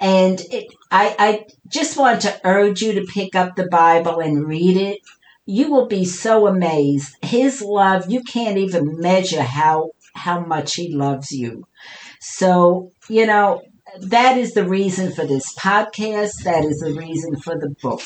And 0.00 0.40
it, 0.50 0.66
I, 0.90 1.14
I 1.18 1.46
just 1.68 1.96
want 1.96 2.22
to 2.22 2.40
urge 2.44 2.82
you 2.82 2.92
to 2.94 3.12
pick 3.12 3.34
up 3.34 3.56
the 3.56 3.68
Bible 3.68 4.20
and 4.20 4.46
read 4.46 4.76
it. 4.76 5.00
You 5.46 5.70
will 5.70 5.86
be 5.86 6.04
so 6.04 6.46
amazed. 6.46 7.14
His 7.22 7.62
love, 7.62 8.10
you 8.10 8.22
can't 8.22 8.58
even 8.58 8.98
measure 8.98 9.42
how 9.42 9.90
how 10.14 10.40
much 10.40 10.74
he 10.74 10.94
loves 10.94 11.32
you. 11.32 11.66
So, 12.20 12.92
you 13.08 13.26
know, 13.26 13.62
that 14.00 14.38
is 14.38 14.54
the 14.54 14.64
reason 14.64 15.12
for 15.12 15.26
this 15.26 15.54
podcast. 15.54 16.42
That 16.44 16.64
is 16.64 16.78
the 16.78 16.94
reason 16.94 17.36
for 17.36 17.58
the 17.58 17.70
book. 17.82 18.02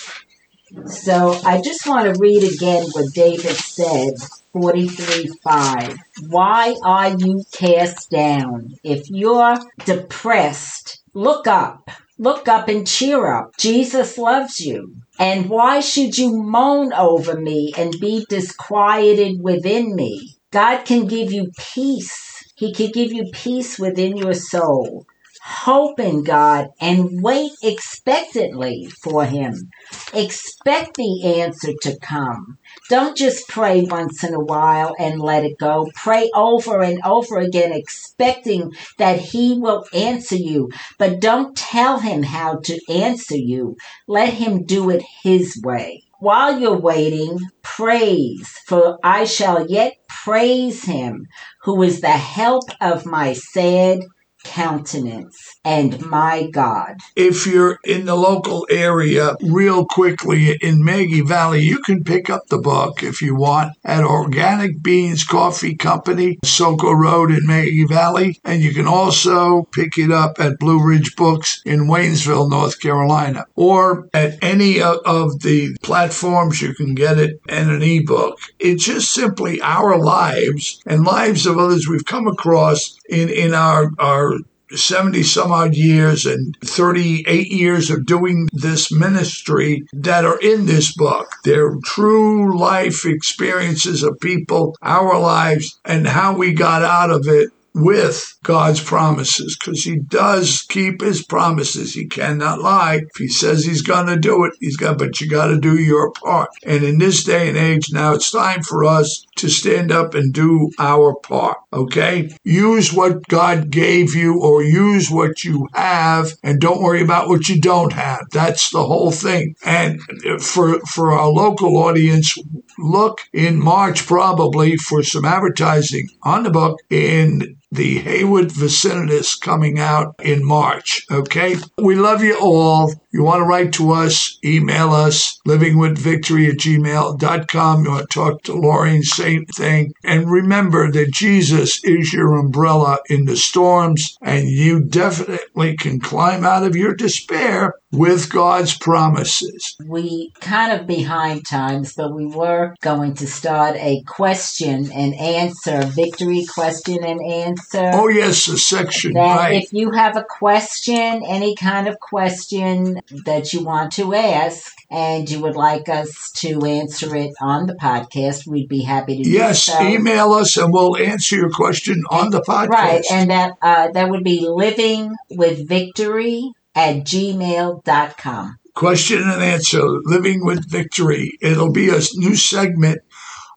So 0.87 1.38
I 1.44 1.61
just 1.62 1.87
want 1.87 2.12
to 2.12 2.20
read 2.20 2.44
again 2.44 2.85
what 2.92 3.07
David 3.14 3.57
said 3.57 4.12
43 4.52 5.31
5. 5.42 5.96
Why 6.28 6.74
are 6.85 7.16
you 7.16 7.42
cast 7.54 8.11
down? 8.11 8.68
If 8.85 9.09
you're 9.09 9.59
depressed, 9.85 11.02
look 11.14 11.46
up. 11.46 11.90
Look 12.18 12.48
up 12.48 12.68
and 12.68 12.87
cheer 12.87 13.33
up. 13.33 13.50
Jesus 13.59 14.18
loves 14.18 14.59
you. 14.59 14.96
And 15.18 15.48
why 15.48 15.81
should 15.81 16.18
you 16.18 16.42
moan 16.42 16.92
over 16.92 17.40
me 17.40 17.72
and 17.78 17.94
be 18.00 18.26
disquieted 18.28 19.37
within 19.40 19.94
me? 19.94 20.37
God 20.50 20.85
can 20.85 21.07
give 21.07 21.33
you 21.33 21.50
peace. 21.74 22.18
He 22.57 22.74
can 22.74 22.90
give 22.90 23.12
you 23.12 23.31
peace 23.33 23.78
within 23.78 24.16
your 24.16 24.35
soul 24.35 25.07
hope 25.48 25.98
in 25.98 26.22
God 26.24 26.68
and 26.78 27.22
wait 27.22 27.52
expectantly 27.62 28.88
for 29.02 29.24
Him. 29.24 29.70
Expect 30.12 30.96
the 30.96 31.40
answer 31.40 31.72
to 31.82 31.98
come. 32.00 32.58
Don't 32.90 33.16
just 33.16 33.48
pray 33.48 33.82
once 33.82 34.22
in 34.22 34.34
a 34.34 34.40
while 34.40 34.94
and 34.98 35.20
let 35.20 35.44
it 35.44 35.58
go. 35.58 35.88
Pray 35.94 36.30
over 36.34 36.82
and 36.82 37.00
over 37.02 37.38
again, 37.38 37.72
expecting 37.72 38.72
that 38.98 39.18
He 39.18 39.58
will 39.58 39.87
answer 39.94 40.37
you. 40.37 40.68
But 40.98 41.20
don't 41.20 41.56
tell 41.56 42.00
Him 42.00 42.22
how 42.24 42.58
to 42.64 42.78
answer 42.90 43.37
you. 43.37 43.76
Let 44.06 44.34
Him 44.34 44.64
do 44.64 44.90
it 44.90 45.02
His 45.22 45.61
way. 45.64 46.02
While 46.20 46.58
you're 46.58 46.76
waiting, 46.76 47.38
praise, 47.62 48.50
for 48.66 48.98
I 49.02 49.24
shall 49.24 49.66
yet 49.66 49.94
praise 50.08 50.84
Him, 50.84 51.26
who 51.62 51.82
is 51.82 52.00
the 52.00 52.08
help 52.08 52.64
of 52.80 53.06
my 53.06 53.32
sad 53.32 54.00
countenance 54.48 55.37
and 55.64 56.00
my 56.06 56.48
God. 56.50 56.96
If 57.14 57.46
you're 57.46 57.78
in 57.84 58.06
the 58.06 58.14
local 58.16 58.66
area, 58.70 59.37
real 59.42 59.84
quickly 59.84 60.56
in 60.62 60.82
Maggie 60.82 61.20
Valley, 61.20 61.61
you 61.61 61.78
can 61.80 62.02
pick 62.02 62.30
up 62.30 62.46
the 62.48 62.58
book 62.58 63.02
if 63.02 63.20
you 63.20 63.37
want 63.37 63.76
at 63.84 64.02
Organic 64.02 64.82
Beans 64.82 65.24
Coffee 65.24 65.76
Company, 65.76 66.38
Soco 66.44 66.96
Road 66.96 67.30
in 67.30 67.46
Maggie 67.46 67.84
Valley. 67.84 68.40
And 68.44 68.62
you 68.62 68.72
can 68.72 68.87
also 68.87 69.68
pick 69.72 69.98
it 69.98 70.11
up 70.11 70.40
at 70.40 70.58
Blue 70.58 70.82
Ridge 70.82 71.14
Books 71.16 71.61
in 71.66 71.88
Waynesville, 71.88 72.50
North 72.50 72.80
Carolina, 72.80 73.44
or 73.54 74.08
at 74.14 74.42
any 74.42 74.80
of 74.80 75.40
the 75.40 75.76
platforms 75.82 76.62
you 76.62 76.74
can 76.74 76.94
get 76.94 77.18
it 77.18 77.40
in 77.48 77.68
an 77.70 77.82
ebook. 77.82 78.38
It's 78.58 78.84
just 78.84 79.12
simply 79.12 79.61
our 79.61 79.98
lives 79.98 80.80
and 80.87 81.04
lives 81.04 81.46
of 81.46 81.58
others 81.58 81.87
we've 81.87 82.04
come 82.04 82.26
across 82.26 82.97
in, 83.08 83.28
in 83.28 83.54
our, 83.54 83.90
our 83.98 84.34
70 84.70 85.22
some 85.22 85.52
odd 85.52 85.74
years 85.74 86.26
and 86.26 86.56
38 86.62 87.48
years 87.48 87.90
of 87.90 88.06
doing 88.06 88.48
this 88.52 88.92
ministry 88.92 89.86
that 89.92 90.24
are 90.24 90.38
in 90.40 90.66
this 90.66 90.94
book. 90.94 91.30
They're 91.44 91.76
true 91.84 92.58
life 92.58 93.06
experiences 93.06 94.02
of 94.02 94.20
people, 94.20 94.76
our 94.82 95.18
lives, 95.18 95.80
and 95.84 96.06
how 96.06 96.36
we 96.36 96.52
got 96.52 96.82
out 96.82 97.10
of 97.10 97.26
it 97.28 97.50
with 97.74 98.37
God's 98.42 98.83
promises 98.83 99.57
because 99.59 99.83
he 99.83 99.98
does 99.98 100.62
keep 100.68 101.00
his 101.00 101.24
promises. 101.24 101.94
He 101.94 102.07
cannot 102.07 102.61
lie. 102.61 103.02
If 103.14 103.16
he 103.16 103.28
says 103.28 103.64
he's 103.64 103.83
going 103.83 104.07
to 104.07 104.16
do 104.16 104.44
it, 104.44 104.52
he's 104.61 104.76
got, 104.76 104.98
but 104.98 105.20
you 105.20 105.28
got 105.28 105.48
to 105.48 105.59
do 105.59 105.78
your 105.78 106.11
part. 106.12 106.50
And 106.64 106.83
in 106.85 106.98
this 106.98 107.24
day 107.24 107.48
and 107.48 107.57
age, 107.57 107.87
now 107.92 108.14
it's 108.14 108.31
time 108.31 108.62
for 108.62 108.85
us 108.85 109.24
to 109.37 109.48
stand 109.48 109.92
up 109.92 110.14
and 110.14 110.33
do 110.33 110.70
our 110.78 111.14
part. 111.14 111.59
Okay? 111.72 112.31
Use 112.44 112.92
what 112.92 113.26
God 113.28 113.70
gave 113.70 114.14
you 114.14 114.40
or 114.40 114.62
use 114.62 115.11
what 115.11 115.44
you 115.44 115.68
have 115.74 116.33
and 116.42 116.61
don't 116.61 116.83
worry 116.83 117.02
about 117.02 117.28
what 117.28 117.48
you 117.48 117.61
don't 117.61 117.92
have. 117.92 118.20
That's 118.33 118.70
the 118.70 118.85
whole 118.85 119.11
thing. 119.11 119.54
And 119.64 120.00
for, 120.40 120.81
for 120.81 121.12
our 121.12 121.28
local 121.28 121.76
audience, 121.76 122.37
look 122.78 123.20
in 123.33 123.61
March 123.61 124.07
probably 124.07 124.76
for 124.76 125.02
some 125.02 125.24
advertising 125.24 126.09
on 126.22 126.42
the 126.42 126.50
book 126.50 126.78
in 126.90 127.57
the 127.70 127.98
Haywood 127.98 128.50
Vicinitas 128.50 129.38
coming 129.40 129.78
out 129.78 130.14
in 130.22 130.44
March. 130.44 131.04
Okay? 131.11 131.57
We 131.76 131.96
love 131.96 132.22
you 132.22 132.38
all. 132.40 132.92
You 133.10 133.22
want 133.22 133.40
to 133.40 133.44
write 133.44 133.72
to 133.74 133.92
us, 133.92 134.38
email 134.44 134.92
us, 134.92 135.38
livingwithvictory 135.46 136.50
at 136.50 136.58
gmail.com. 136.58 137.84
You 137.84 137.90
want 137.90 138.10
to 138.10 138.14
talk 138.14 138.42
to 138.42 138.54
Lauren, 138.54 139.02
same 139.02 139.46
thing. 139.46 139.92
And 140.04 140.30
remember 140.30 140.92
that 140.92 141.12
Jesus 141.12 141.82
is 141.84 142.12
your 142.12 142.34
umbrella 142.34 142.98
in 143.08 143.24
the 143.24 143.36
storms, 143.36 144.16
and 144.22 144.48
you 144.48 144.84
definitely 144.84 145.76
can 145.76 146.00
climb 146.00 146.44
out 146.44 146.64
of 146.64 146.76
your 146.76 146.94
despair 146.94 147.74
with 147.90 148.30
God's 148.30 148.76
promises. 148.76 149.76
We 149.86 150.32
kind 150.40 150.78
of 150.78 150.86
behind 150.86 151.46
times, 151.46 151.94
but 151.94 152.14
we 152.14 152.26
were 152.26 152.74
going 152.82 153.14
to 153.14 153.26
start 153.26 153.76
a 153.76 154.02
question 154.06 154.92
and 154.92 155.14
answer, 155.14 155.82
victory 155.86 156.44
question 156.44 157.02
and 157.02 157.24
answer. 157.24 157.90
Oh, 157.94 158.08
yes, 158.08 158.46
a 158.48 158.58
section. 158.58 159.14
That 159.14 159.36
right. 159.36 159.62
if 159.62 159.72
you 159.72 159.92
have 159.92 160.16
a 160.16 160.24
question, 160.28 161.22
any 161.26 161.54
kind 161.56 161.88
of 161.88 161.98
question 161.98 162.97
that 163.24 163.52
you 163.52 163.64
want 163.64 163.92
to 163.92 164.14
ask, 164.14 164.72
and 164.90 165.28
you 165.28 165.40
would 165.40 165.56
like 165.56 165.88
us 165.88 166.30
to 166.37 166.64
answer 166.64 167.14
it 167.14 167.32
on 167.40 167.66
the 167.66 167.74
podcast, 167.74 168.46
we'd 168.46 168.68
be 168.68 168.82
happy 168.82 169.22
to 169.22 169.28
yes, 169.28 169.64
so. 169.64 169.82
email 169.82 170.32
us 170.32 170.56
and 170.56 170.72
we'll 170.72 170.96
answer 170.96 171.37
your 171.37 171.50
question 171.50 172.02
on 172.11 172.30
the 172.30 172.40
podcast. 172.40 172.68
Right, 172.68 173.04
and 173.11 173.30
that 173.30 173.52
uh, 173.62 173.90
that 173.92 174.11
would 174.11 174.24
be 174.24 174.46
living 174.48 175.14
with 175.30 175.68
victory 175.68 176.52
at 176.74 176.96
gmail.com. 176.98 178.58
Question 178.74 179.22
and 179.22 179.42
answer, 179.42 179.82
living 180.04 180.44
with 180.44 180.70
victory. 180.70 181.32
It'll 181.40 181.72
be 181.72 181.88
a 181.90 182.00
new 182.14 182.37
segment 182.37 183.02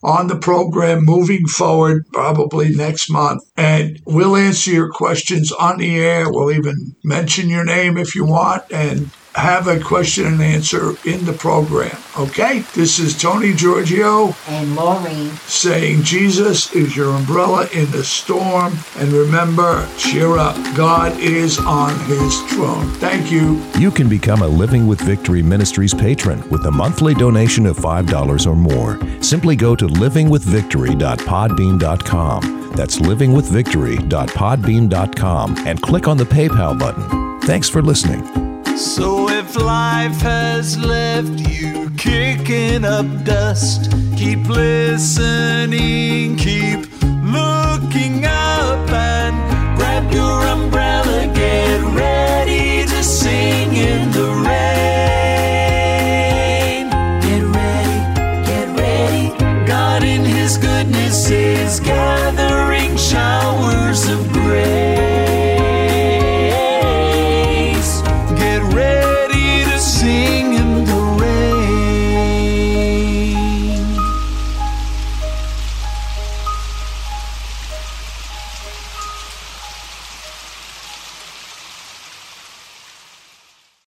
on 0.03 0.27
the 0.27 0.37
program 0.37 1.05
moving 1.05 1.45
forward, 1.45 2.05
probably 2.11 2.69
next 2.71 3.09
month. 3.11 3.43
And 3.55 4.01
we'll 4.05 4.35
answer 4.35 4.71
your 4.71 4.89
questions 4.89 5.51
on 5.51 5.77
the 5.77 5.99
air. 5.99 6.25
We'll 6.31 6.51
even 6.51 6.95
mention 7.03 7.49
your 7.49 7.63
name 7.63 7.97
if 7.97 8.15
you 8.15 8.25
want. 8.25 8.63
And 8.71 9.11
have 9.35 9.67
a 9.67 9.79
question 9.79 10.25
and 10.25 10.41
answer 10.41 10.95
in 11.05 11.23
the 11.25 11.33
program. 11.33 11.95
Okay? 12.17 12.63
This 12.73 12.97
is 12.99 13.15
Tony 13.19 13.53
Giorgio 13.53 14.35
And 14.47 14.77
Laureen, 14.77 15.29
saying 15.47 16.01
Jesus 16.03 16.73
is 16.73 16.95
your 16.95 17.13
umbrella 17.15 17.67
in 17.73 17.89
the 17.91 18.03
storm. 18.03 18.73
And 18.97 19.11
remember, 19.13 19.87
cheer 19.97 20.37
up. 20.37 20.55
God 20.75 21.17
is 21.19 21.57
on 21.59 21.97
his 22.01 22.39
throne. 22.51 22.87
Thank 22.95 23.31
you. 23.31 23.63
You 23.77 23.91
can 23.91 24.09
become 24.09 24.41
a 24.41 24.47
Living 24.47 24.85
with 24.85 24.99
Victory 25.01 25.41
Ministries 25.41 25.93
patron 25.93 26.43
with 26.49 26.65
a 26.65 26.71
monthly 26.71 27.13
donation 27.13 27.65
of 27.65 27.77
$5 27.77 28.45
or 28.45 28.55
more. 28.55 28.99
Simply 29.21 29.55
go 29.55 29.73
to 29.75 29.87
livingwithvictory.podbean.com. 29.87 32.73
That's 32.75 32.99
livingwithvictory.podbean.com 32.99 35.57
and 35.67 35.81
click 35.81 36.07
on 36.07 36.17
the 36.17 36.23
PayPal 36.23 36.79
button. 36.79 37.41
Thanks 37.41 37.67
for 37.69 37.81
listening. 37.81 38.40
So 38.77 39.29
if 39.29 39.55
life 39.55 40.21
has 40.21 40.77
left 40.77 41.39
you 41.47 41.89
kicking 41.97 42.85
up 42.85 43.05
dust, 43.23 43.91
keep 44.17 44.47
listening, 44.47 46.35
keep 46.37 46.87
looking 47.23 48.25
up 48.25 48.89
and 48.89 49.35
grab 49.77 50.11
your 50.11 50.45
umbrella, 50.47 51.27
get 51.33 51.81
ready 51.95 52.85
to 52.87 53.03
sing 53.03 53.73
in 53.75 54.11
the 54.11 54.29
rain. 54.47 54.89
Get 57.21 57.43
ready, 57.43 57.99
get 58.45 58.67
ready. 58.77 59.33
God 59.67 60.03
in 60.03 60.25
his 60.25 60.57
goodness 60.57 61.29
is 61.29 61.79
gathering. 61.79 62.51